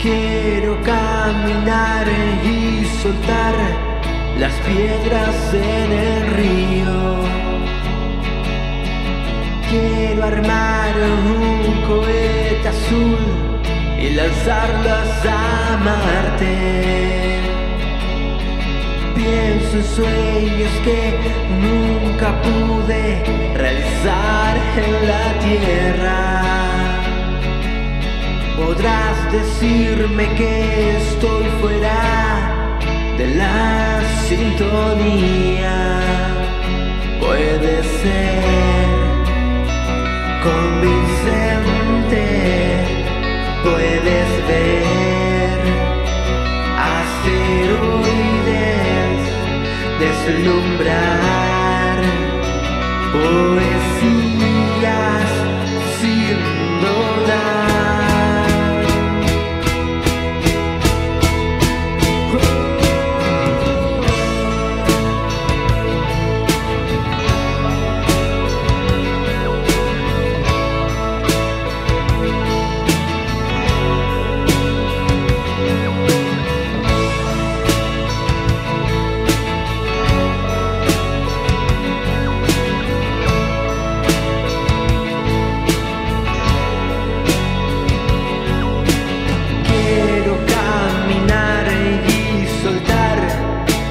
[0.01, 2.07] Quiero caminar
[2.45, 3.55] y soltar
[4.39, 7.25] las piedras en el río.
[9.71, 10.95] Quiero armar
[11.27, 12.14] un cohete
[12.69, 13.19] azul
[13.99, 17.41] y lanzarlas a Marte.
[19.15, 20.99] Pienso en sueños que
[21.67, 23.23] nunca pude
[23.55, 26.43] realizar en la tierra.
[28.57, 31.99] Podrás decirme que estoy fuera
[33.19, 36.01] de la sintonía.
[37.21, 38.95] Puede ser
[40.43, 41.74] convincente,
[43.75, 45.59] puedes ver.
[46.97, 48.05] Asteroides
[50.03, 51.99] deslumbrar.
[53.13, 53.84] Poesías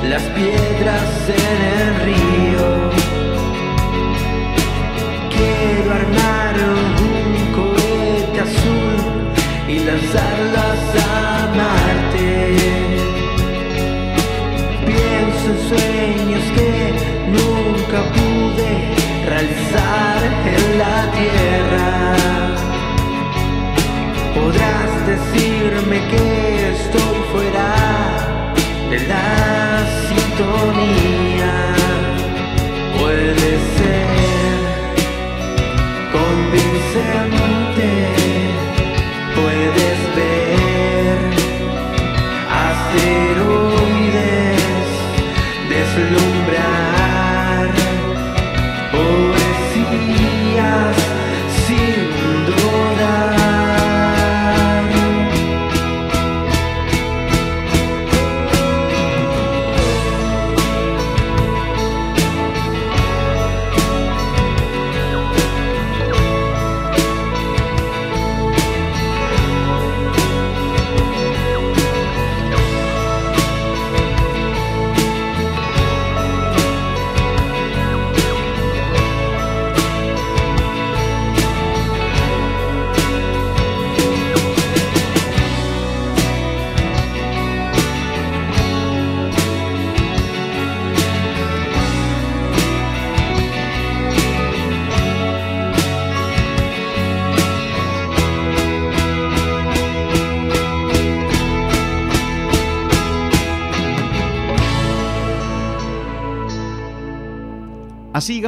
[0.10, 2.90] las piedras en el río.
[5.36, 8.96] Quiero armar un cohete azul
[9.68, 11.23] y lanzarlas a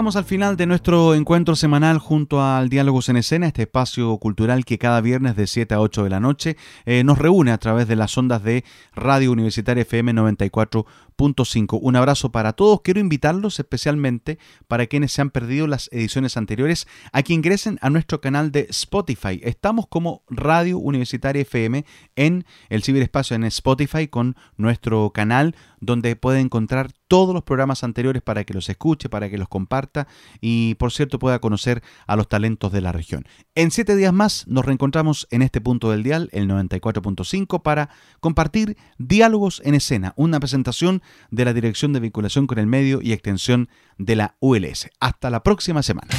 [0.05, 4.63] llegamos al final de nuestro encuentro semanal junto al Diálogos en Escena, este espacio cultural
[4.63, 7.87] que cada viernes de 7 a 8 de la noche eh, nos reúne a través
[7.87, 10.85] de las ondas de Radio Universitaria FM 94.9
[11.17, 11.79] 94.5.
[11.81, 12.81] Un abrazo para todos.
[12.81, 14.37] Quiero invitarlos especialmente
[14.67, 18.67] para quienes se han perdido las ediciones anteriores a que ingresen a nuestro canal de
[18.69, 19.39] Spotify.
[19.43, 21.85] Estamos como Radio Universitaria FM
[22.15, 28.21] en el ciberespacio en Spotify con nuestro canal donde puede encontrar todos los programas anteriores
[28.21, 30.07] para que los escuche, para que los comparta
[30.41, 33.25] y por cierto pueda conocer a los talentos de la región.
[33.53, 38.77] En siete días más nos reencontramos en este punto del dial, el 94.5, para compartir
[38.97, 43.69] Diálogos en Escena, una presentación de la Dirección de Vinculación con el Medio y Extensión
[43.97, 44.89] de la ULS.
[44.99, 46.09] Hasta la próxima semana.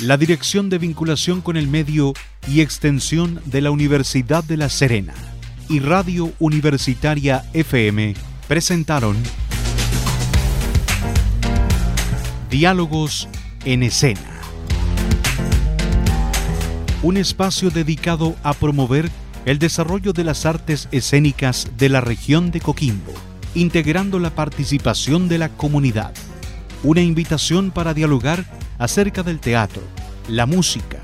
[0.00, 2.12] La Dirección de Vinculación con el Medio
[2.46, 5.37] y Extensión de la Universidad de La Serena
[5.68, 8.14] y Radio Universitaria FM
[8.46, 9.16] presentaron
[12.50, 13.28] Diálogos
[13.64, 14.20] en Escena.
[17.02, 19.10] Un espacio dedicado a promover
[19.44, 23.12] el desarrollo de las artes escénicas de la región de Coquimbo,
[23.54, 26.14] integrando la participación de la comunidad.
[26.82, 28.44] Una invitación para dialogar
[28.78, 29.82] acerca del teatro,
[30.28, 30.98] la música,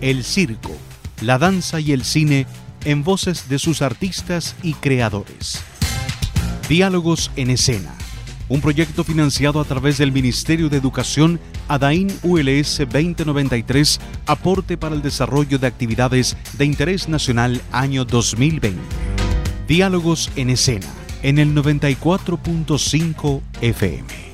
[0.00, 0.74] el circo,
[1.20, 2.46] la danza y el cine
[2.86, 5.60] en voces de sus artistas y creadores.
[6.68, 7.94] Diálogos en escena,
[8.48, 15.02] un proyecto financiado a través del Ministerio de Educación ADAIN ULS 2093, aporte para el
[15.02, 18.80] desarrollo de actividades de interés nacional año 2020.
[19.66, 20.86] Diálogos en escena,
[21.22, 24.25] en el 94.5 FM.